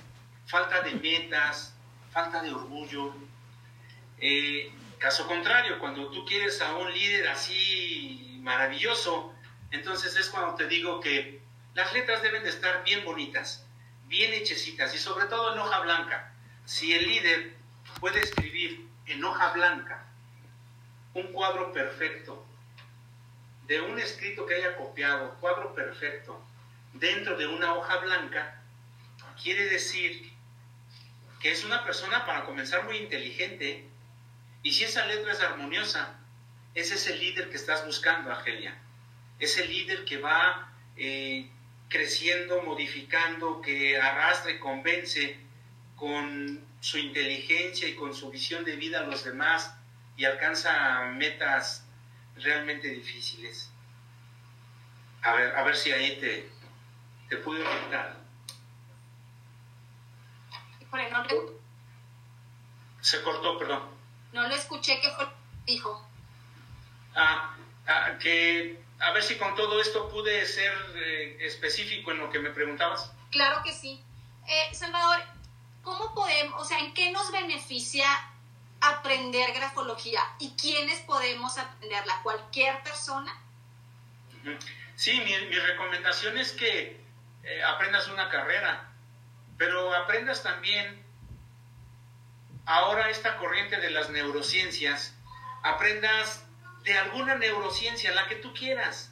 falta 0.45 0.79
de 0.79 0.91
metas, 0.91 1.75
falta 2.09 2.41
de 2.41 2.53
orgullo, 2.53 3.13
eh, 4.17 4.71
caso 4.97 5.27
contrario, 5.27 5.77
cuando 5.77 6.09
tú 6.09 6.23
quieres 6.23 6.61
a 6.61 6.77
un 6.77 6.89
líder 6.93 7.27
así 7.27 8.39
maravilloso, 8.41 9.35
entonces 9.71 10.15
es 10.15 10.29
cuando 10.29 10.55
te 10.55 10.69
digo 10.69 11.01
que 11.01 11.41
las 11.73 11.91
letras 11.91 12.21
deben 12.21 12.43
de 12.43 12.49
estar 12.49 12.85
bien 12.85 13.03
bonitas, 13.03 13.67
bien 14.05 14.33
hechecitas 14.33 14.95
y 14.95 14.97
sobre 14.99 15.25
todo 15.25 15.51
en 15.51 15.59
hoja 15.59 15.81
blanca. 15.81 16.33
Si 16.63 16.93
el 16.93 17.09
líder 17.09 17.57
puede 17.99 18.21
escribir 18.21 18.87
en 19.05 19.25
hoja 19.25 19.51
blanca 19.51 20.06
un 21.17 21.31
cuadro 21.33 21.73
perfecto 21.73 22.45
de 23.65 23.81
un 23.81 23.99
escrito 23.99 24.45
que 24.45 24.55
haya 24.55 24.77
copiado, 24.77 25.35
cuadro 25.41 25.73
perfecto, 25.75 26.41
dentro 26.93 27.37
de 27.37 27.47
una 27.47 27.73
hoja 27.73 27.97
blanca, 27.97 28.61
quiere 29.41 29.65
decir 29.65 30.31
que 31.41 31.51
es 31.51 31.63
una 31.63 31.83
persona 31.83 32.25
para 32.25 32.45
comenzar 32.45 32.85
muy 32.85 32.97
inteligente 32.97 33.85
y 34.63 34.71
si 34.71 34.85
esa 34.85 35.05
letra 35.05 35.33
es 35.33 35.41
armoniosa, 35.41 36.19
ese 36.73 36.95
es 36.95 37.07
el 37.07 37.19
líder 37.19 37.49
que 37.49 37.57
estás 37.57 37.85
buscando, 37.85 38.31
Argelia. 38.31 38.77
Es 39.39 39.57
el 39.57 39.69
líder 39.69 40.05
que 40.05 40.17
va 40.17 40.73
eh, 40.95 41.49
creciendo, 41.89 42.61
modificando, 42.63 43.61
que 43.61 43.97
arrastra 43.99 44.51
y 44.51 44.59
convence 44.59 45.37
con 45.95 46.63
su 46.79 46.97
inteligencia 46.97 47.87
y 47.87 47.95
con 47.95 48.13
su 48.13 48.29
visión 48.29 48.63
de 48.63 48.75
vida 48.75 48.99
a 48.99 49.03
los 49.03 49.23
demás, 49.23 49.76
y 50.17 50.25
alcanza 50.25 51.01
metas 51.13 51.85
realmente 52.35 52.89
difíciles. 52.89 53.69
A 55.21 55.33
ver, 55.33 55.55
a 55.55 55.63
ver 55.63 55.75
si 55.75 55.91
ahí 55.91 56.19
te, 56.19 56.49
te 57.29 57.37
pude 57.37 57.65
orientar. 57.65 58.17
Se 63.01 63.21
cortó, 63.21 63.57
perdón. 63.57 63.83
No 64.33 64.47
lo 64.47 64.55
escuché, 64.55 64.99
¿qué 64.99 65.09
fue 65.11 65.27
dijo? 65.65 66.05
Ah, 67.15 67.55
ah, 67.87 68.17
que 68.19 68.81
a 68.99 69.11
ver 69.11 69.21
si 69.21 69.35
con 69.37 69.55
todo 69.55 69.79
esto 69.81 70.09
pude 70.09 70.45
ser 70.45 70.73
eh, 70.95 71.37
específico 71.41 72.11
en 72.11 72.19
lo 72.19 72.29
que 72.29 72.39
me 72.39 72.49
preguntabas. 72.49 73.11
Claro 73.31 73.61
que 73.63 73.71
sí. 73.71 74.01
Eh, 74.47 74.73
Salvador, 74.73 75.19
¿cómo 75.83 76.13
podemos, 76.15 76.61
o 76.61 76.65
sea, 76.65 76.79
en 76.79 76.93
qué 76.93 77.11
nos 77.11 77.31
beneficia 77.31 78.07
aprender 78.89 79.53
grafología 79.53 80.21
y 80.39 80.51
quiénes 80.51 80.99
podemos 81.01 81.57
aprenderla? 81.57 82.21
¿Cualquier 82.23 82.81
persona? 82.83 83.35
Sí, 84.95 85.21
mi, 85.21 85.35
recomendación 85.59 86.37
es 86.37 86.51
que 86.51 86.99
eh, 87.43 87.63
aprendas 87.63 88.07
una 88.07 88.29
carrera, 88.29 88.91
pero 89.57 89.93
aprendas 89.93 90.43
también 90.43 91.03
ahora 92.65 93.09
esta 93.09 93.37
corriente 93.37 93.77
de 93.77 93.89
las 93.89 94.09
neurociencias, 94.09 95.15
aprendas 95.63 96.45
de 96.83 96.97
alguna 96.97 97.35
neurociencia, 97.35 98.13
la 98.13 98.27
que 98.27 98.35
tú 98.35 98.53
quieras, 98.53 99.11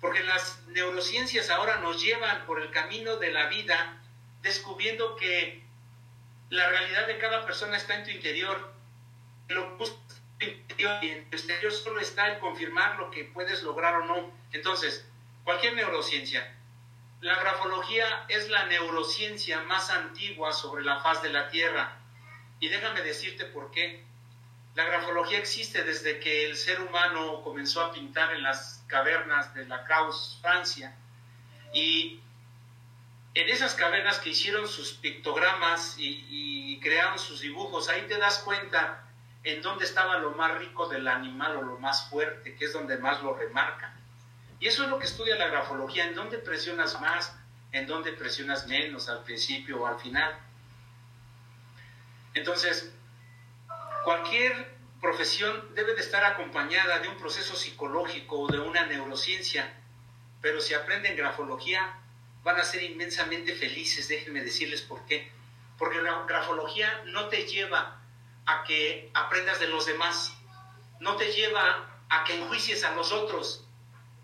porque 0.00 0.22
las 0.22 0.62
neurociencias 0.68 1.50
ahora 1.50 1.76
nos 1.76 2.00
llevan 2.00 2.46
por 2.46 2.60
el 2.60 2.70
camino 2.70 3.16
de 3.16 3.32
la 3.32 3.46
vida 3.46 3.98
descubriendo 4.42 5.16
que 5.16 5.62
la 6.50 6.68
realidad 6.68 7.06
de 7.06 7.18
cada 7.18 7.44
persona 7.44 7.76
está 7.76 7.96
en 7.96 8.04
tu 8.04 8.10
interior. 8.10 8.72
Lo 9.48 9.78
interior 10.40 11.04
y 11.04 11.10
en 11.10 11.30
tu 11.30 11.70
solo 11.70 12.00
está 12.00 12.28
el 12.28 12.38
confirmar 12.38 12.98
lo 12.98 13.10
que 13.10 13.24
puedes 13.24 13.62
lograr 13.62 13.94
o 14.02 14.04
no. 14.04 14.30
Entonces, 14.52 15.06
cualquier 15.44 15.74
neurociencia. 15.74 16.54
La 17.20 17.34
grafología 17.40 18.26
es 18.28 18.48
la 18.48 18.66
neurociencia 18.66 19.62
más 19.62 19.90
antigua 19.90 20.52
sobre 20.52 20.84
la 20.84 21.00
faz 21.00 21.22
de 21.22 21.30
la 21.30 21.48
Tierra. 21.48 21.96
Y 22.60 22.68
déjame 22.68 23.02
decirte 23.02 23.44
por 23.46 23.70
qué. 23.70 24.04
La 24.74 24.84
grafología 24.84 25.38
existe 25.38 25.82
desde 25.82 26.20
que 26.20 26.46
el 26.46 26.56
ser 26.56 26.80
humano 26.80 27.42
comenzó 27.42 27.82
a 27.82 27.92
pintar 27.92 28.32
en 28.34 28.44
las 28.44 28.84
cavernas 28.86 29.52
de 29.54 29.66
la 29.66 29.84
Caus, 29.84 30.38
Francia. 30.40 30.94
Y 31.72 32.20
en 33.34 33.48
esas 33.48 33.74
cavernas 33.74 34.20
que 34.20 34.30
hicieron 34.30 34.68
sus 34.68 34.92
pictogramas 34.92 35.96
y, 35.98 36.78
crearon 36.80 37.18
sus 37.18 37.40
dibujos, 37.40 37.88
ahí 37.88 38.02
te 38.02 38.16
das 38.18 38.38
cuenta 38.38 39.07
en 39.44 39.62
dónde 39.62 39.84
estaba 39.84 40.18
lo 40.18 40.32
más 40.32 40.58
rico 40.58 40.88
del 40.88 41.06
animal 41.08 41.56
o 41.56 41.62
lo 41.62 41.78
más 41.78 42.08
fuerte, 42.08 42.54
que 42.54 42.64
es 42.64 42.72
donde 42.72 42.98
más 42.98 43.22
lo 43.22 43.34
remarca. 43.34 43.94
Y 44.60 44.66
eso 44.66 44.82
es 44.82 44.90
lo 44.90 44.98
que 44.98 45.06
estudia 45.06 45.36
la 45.36 45.48
grafología, 45.48 46.06
en 46.06 46.14
dónde 46.14 46.38
presionas 46.38 47.00
más, 47.00 47.34
en 47.72 47.86
dónde 47.86 48.12
presionas 48.12 48.66
menos, 48.66 49.08
al 49.08 49.22
principio 49.22 49.82
o 49.82 49.86
al 49.86 50.00
final. 50.00 50.36
Entonces, 52.34 52.92
cualquier 54.04 54.76
profesión 55.00 55.74
debe 55.74 55.94
de 55.94 56.00
estar 56.00 56.24
acompañada 56.24 56.98
de 56.98 57.08
un 57.08 57.16
proceso 57.16 57.54
psicológico 57.54 58.40
o 58.40 58.48
de 58.48 58.58
una 58.58 58.86
neurociencia, 58.86 59.72
pero 60.40 60.60
si 60.60 60.74
aprenden 60.74 61.16
grafología, 61.16 61.98
van 62.42 62.58
a 62.58 62.64
ser 62.64 62.82
inmensamente 62.82 63.54
felices, 63.54 64.08
déjenme 64.08 64.42
decirles 64.42 64.82
por 64.82 65.04
qué. 65.06 65.30
Porque 65.76 66.00
la 66.00 66.24
grafología 66.24 67.02
no 67.06 67.28
te 67.28 67.46
lleva 67.46 67.97
a 68.48 68.64
que 68.64 69.10
aprendas 69.12 69.60
de 69.60 69.68
los 69.68 69.84
demás, 69.84 70.32
no 71.00 71.16
te 71.16 71.30
lleva 71.30 71.86
a 72.08 72.24
que 72.24 72.34
enjuicies 72.34 72.82
a 72.82 72.94
los 72.94 73.12
otros, 73.12 73.62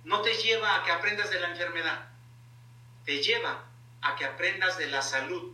no 0.05 0.23
te 0.23 0.33
lleva 0.35 0.77
a 0.77 0.83
que 0.83 0.93
aprendas 0.93 1.29
de 1.29 1.41
la 1.41 1.51
enfermedad, 1.51 2.09
te 3.05 3.23
lleva 3.23 3.67
a 4.01 4.17
que 4.17 4.25
aprendas 4.25 4.79
de 4.79 4.87
la 4.87 5.03
salud, 5.03 5.53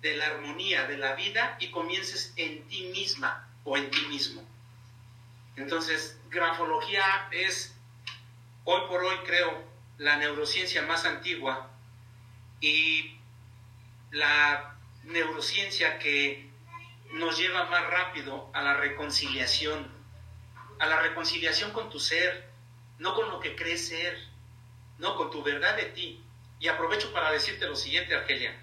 de 0.00 0.16
la 0.16 0.24
armonía, 0.24 0.86
de 0.86 0.96
la 0.96 1.14
vida 1.16 1.58
y 1.60 1.70
comiences 1.70 2.32
en 2.36 2.66
ti 2.66 2.84
misma 2.94 3.46
o 3.64 3.76
en 3.76 3.90
ti 3.90 4.06
mismo. 4.06 4.42
Entonces, 5.56 6.18
grafología 6.30 7.28
es, 7.30 7.74
hoy 8.64 8.80
por 8.88 9.04
hoy 9.04 9.18
creo, 9.26 9.62
la 9.98 10.16
neurociencia 10.16 10.80
más 10.80 11.04
antigua 11.04 11.70
y 12.62 13.18
la 14.12 14.78
neurociencia 15.04 15.98
que 15.98 16.45
nos 17.12 17.38
lleva 17.38 17.64
más 17.66 17.86
rápido 17.88 18.50
a 18.52 18.62
la 18.62 18.74
reconciliación, 18.74 19.90
a 20.78 20.86
la 20.86 21.00
reconciliación 21.00 21.72
con 21.72 21.90
tu 21.90 22.00
ser, 22.00 22.50
no 22.98 23.14
con 23.14 23.28
lo 23.28 23.40
que 23.40 23.56
crees 23.56 23.88
ser, 23.88 24.18
no 24.98 25.16
con 25.16 25.30
tu 25.30 25.42
verdad 25.42 25.76
de 25.76 25.86
ti. 25.86 26.22
Y 26.58 26.68
aprovecho 26.68 27.12
para 27.12 27.30
decirte 27.30 27.66
lo 27.66 27.76
siguiente, 27.76 28.14
Argelia. 28.14 28.58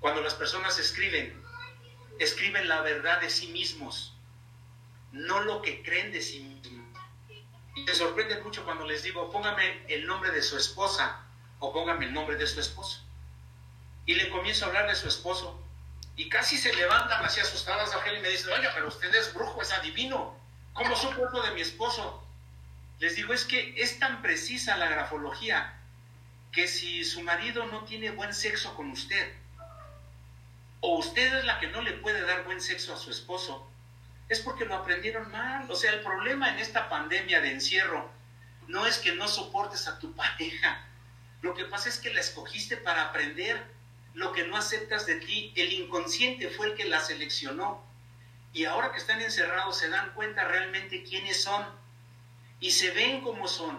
Cuando 0.00 0.20
las 0.20 0.34
personas 0.34 0.78
escriben, 0.78 1.42
escriben 2.18 2.68
la 2.68 2.82
verdad 2.82 3.20
de 3.20 3.30
sí 3.30 3.48
mismos, 3.48 4.14
no 5.12 5.40
lo 5.40 5.62
que 5.62 5.82
creen 5.82 6.12
de 6.12 6.20
sí 6.20 6.40
mismos. 6.40 6.86
Y 7.74 7.84
te 7.84 7.94
sorprende 7.94 8.40
mucho 8.42 8.64
cuando 8.64 8.86
les 8.86 9.02
digo, 9.02 9.30
póngame 9.30 9.84
el 9.88 10.06
nombre 10.06 10.30
de 10.30 10.42
su 10.42 10.56
esposa 10.56 11.26
o 11.58 11.72
póngame 11.72 12.06
el 12.06 12.14
nombre 12.14 12.36
de 12.36 12.46
su 12.46 12.60
esposo. 12.60 13.02
Y 14.06 14.14
le 14.14 14.30
comienzo 14.30 14.64
a 14.64 14.68
hablar 14.68 14.88
de 14.88 14.94
su 14.94 15.08
esposo. 15.08 15.62
Y 16.16 16.28
casi 16.30 16.56
se 16.56 16.74
levantan 16.74 17.24
así 17.24 17.40
asustadas 17.40 17.94
a 17.94 18.12
y 18.12 18.20
me 18.20 18.30
dicen, 18.30 18.52
oye, 18.52 18.68
pero 18.74 18.88
usted 18.88 19.14
es 19.14 19.34
brujo, 19.34 19.60
es 19.60 19.72
adivino. 19.72 20.34
¿Cómo 20.72 20.96
supo 20.96 21.26
esto 21.26 21.42
de 21.42 21.50
mi 21.52 21.60
esposo? 21.60 22.26
Les 22.98 23.14
digo, 23.16 23.34
es 23.34 23.44
que 23.44 23.74
es 23.76 23.98
tan 23.98 24.22
precisa 24.22 24.76
la 24.78 24.88
grafología 24.88 25.74
que 26.52 26.66
si 26.66 27.04
su 27.04 27.20
marido 27.22 27.66
no 27.66 27.84
tiene 27.84 28.10
buen 28.10 28.32
sexo 28.32 28.74
con 28.74 28.90
usted, 28.90 29.34
o 30.80 30.98
usted 30.98 31.34
es 31.34 31.44
la 31.44 31.58
que 31.60 31.68
no 31.68 31.82
le 31.82 31.92
puede 31.92 32.22
dar 32.22 32.44
buen 32.44 32.62
sexo 32.62 32.94
a 32.94 32.96
su 32.96 33.10
esposo, 33.10 33.68
es 34.28 34.40
porque 34.40 34.64
lo 34.64 34.74
aprendieron 34.74 35.30
mal. 35.30 35.70
O 35.70 35.76
sea, 35.76 35.92
el 35.92 36.00
problema 36.00 36.48
en 36.50 36.58
esta 36.58 36.88
pandemia 36.88 37.40
de 37.40 37.52
encierro 37.52 38.10
no 38.68 38.86
es 38.86 38.98
que 38.98 39.14
no 39.14 39.28
soportes 39.28 39.86
a 39.86 39.98
tu 39.98 40.14
pareja. 40.14 40.84
Lo 41.42 41.54
que 41.54 41.66
pasa 41.66 41.88
es 41.88 41.98
que 41.98 42.12
la 42.12 42.20
escogiste 42.20 42.76
para 42.76 43.02
aprender 43.02 43.62
lo 44.16 44.32
que 44.32 44.44
no 44.44 44.56
aceptas 44.56 45.06
de 45.06 45.16
ti. 45.16 45.52
El 45.54 45.72
inconsciente 45.72 46.50
fue 46.50 46.66
el 46.66 46.74
que 46.74 46.86
la 46.86 47.00
seleccionó. 47.00 47.84
Y 48.52 48.64
ahora 48.64 48.90
que 48.90 48.98
están 48.98 49.20
encerrados 49.20 49.78
se 49.78 49.88
dan 49.88 50.12
cuenta 50.14 50.44
realmente 50.44 51.04
quiénes 51.04 51.42
son 51.42 51.64
y 52.58 52.72
se 52.72 52.90
ven 52.90 53.20
como 53.20 53.46
son. 53.46 53.78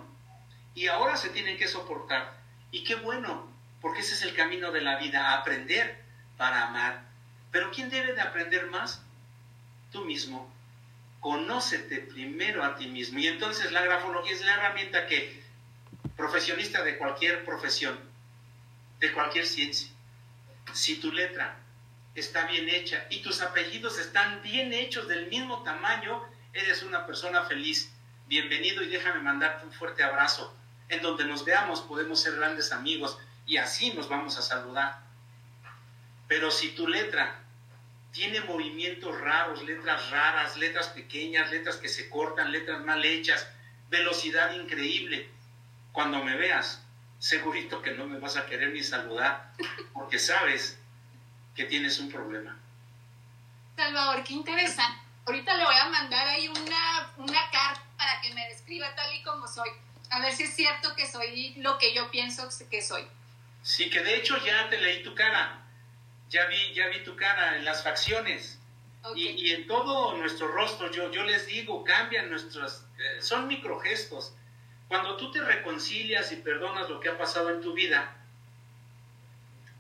Y 0.74 0.88
ahora 0.88 1.18
se 1.18 1.30
tienen 1.30 1.58
que 1.58 1.68
soportar. 1.68 2.38
Y 2.72 2.84
qué 2.86 2.96
bueno, 2.96 3.52
porque 3.82 4.00
ese 4.00 4.14
es 4.14 4.22
el 4.22 4.36
camino 4.36 4.72
de 4.72 4.82
la 4.82 4.98
vida, 4.98 5.34
aprender 5.34 6.02
para 6.38 6.68
amar. 6.68 7.04
Pero 7.52 7.72
¿quién 7.72 7.90
debe 7.90 8.14
de 8.14 8.22
aprender 8.22 8.68
más? 8.68 9.02
tú 9.92 10.06
mismo, 10.06 10.52
conócete 11.20 12.00
primero 12.00 12.64
a 12.64 12.76
ti 12.76 12.88
mismo. 12.88 13.20
Y 13.20 13.28
entonces 13.28 13.72
la 13.72 13.82
grafología 13.82 14.34
es 14.34 14.46
la 14.46 14.56
herramienta 14.56 15.08
que 15.08 15.42
profesionista 16.16 16.84
de 16.84 16.98
cualquier 16.98 17.46
profesión, 17.46 17.98
de 19.00 19.12
cualquier 19.14 19.46
ciencia, 19.46 19.90
si 20.74 20.98
tu 20.98 21.12
letra 21.12 21.58
está 22.16 22.46
bien 22.48 22.68
hecha 22.70 23.06
y 23.10 23.22
tus 23.22 23.42
apellidos 23.42 24.00
están 24.00 24.42
bien 24.42 24.74
hechos 24.74 25.08
del 25.08 25.28
mismo 25.28 25.64
tamaño, 25.64 26.24
eres 26.54 26.84
una 26.84 27.06
persona 27.06 27.44
feliz. 27.44 27.92
Bienvenido 28.28 28.84
y 28.84 28.88
déjame 28.88 29.22
mandarte 29.22 29.66
un 29.66 29.72
fuerte 29.72 30.04
abrazo. 30.04 30.56
En 30.90 31.02
donde 31.02 31.26
nos 31.26 31.46
veamos 31.46 31.82
podemos 31.82 32.22
ser 32.22 32.36
grandes 32.36 32.72
amigos 32.72 33.18
y 33.46 33.58
así 33.58 33.94
nos 33.94 34.10
vamos 34.10 34.38
a 34.38 34.42
saludar. 34.42 35.00
Pero 36.28 36.52
si 36.52 36.70
tu 36.70 36.88
letra 36.88 37.40
tiene 38.12 38.42
movimientos 38.42 39.20
raros, 39.20 39.64
letras 39.64 40.10
raras, 40.10 40.58
letras 40.58 40.88
pequeñas, 40.88 41.52
letras 41.52 41.78
que 41.78 41.90
se 41.90 42.10
cortan, 42.10 42.52
letras 42.52 42.84
mal 42.84 43.04
hechas, 43.06 43.48
velocidad 43.90 44.54
increíble. 44.54 45.30
Cuando 45.92 46.24
me 46.24 46.36
veas, 46.36 46.84
segurito 47.20 47.82
que 47.82 47.92
no 47.92 48.06
me 48.06 48.20
vas 48.20 48.38
a 48.38 48.46
querer 48.46 48.74
ni 48.74 48.84
saludar, 48.84 49.52
porque 49.94 50.20
sabes 50.20 50.78
que 51.56 51.66
tienes 51.66 52.00
un 52.00 52.12
problema. 52.12 52.58
Salvador, 53.76 54.24
qué 54.24 54.34
interesante. 54.34 55.00
Ahorita 55.26 55.56
le 55.58 55.66
voy 55.66 55.76
a 55.76 55.90
mandar 55.90 56.28
ahí 56.28 56.48
una, 56.48 57.14
una 57.18 57.52
carta 57.52 57.84
para 57.98 58.22
que 58.22 58.34
me 58.34 58.48
describa 58.48 58.96
tal 58.96 59.14
y 59.14 59.24
como 59.24 59.48
soy. 59.48 59.70
A 60.10 60.22
ver 60.22 60.34
si 60.34 60.44
es 60.44 60.56
cierto 60.56 60.96
que 60.96 61.06
soy 61.06 61.56
lo 61.58 61.78
que 61.78 61.94
yo 61.94 62.10
pienso 62.10 62.48
que 62.70 62.82
soy. 62.82 63.06
Sí, 63.62 63.90
que 63.90 64.02
de 64.02 64.16
hecho 64.16 64.38
ya 64.46 64.70
te 64.70 64.80
leí 64.80 65.04
tu 65.04 65.14
cara 65.14 65.68
ya 66.30 66.46
vi, 66.48 66.74
ya 66.74 66.88
vi 66.88 67.04
tu 67.04 67.16
cara 67.16 67.58
en 67.58 67.66
las 67.66 67.84
facciones. 67.84 68.60
Y, 69.16 69.52
en 69.52 69.68
todo 69.68 70.18
nuestro 70.18 70.50
rostro, 70.50 70.92
yo, 70.92 71.10
yo 71.12 71.24
les 71.24 71.48
digo, 71.48 71.82
cambian 71.86 72.30
nuestros, 72.30 72.84
eh, 73.00 73.22
son 73.22 73.48
microgestos. 73.48 74.34
Cuando 74.88 75.18
tú 75.18 75.32
te 75.32 75.42
reconcilias 75.42 76.32
y 76.32 76.38
perdonas 76.38 76.90
lo 76.90 77.00
que 77.00 77.10
ha 77.10 77.18
pasado 77.18 77.50
en 77.50 77.62
tu 77.62 77.74
vida, 77.74 78.16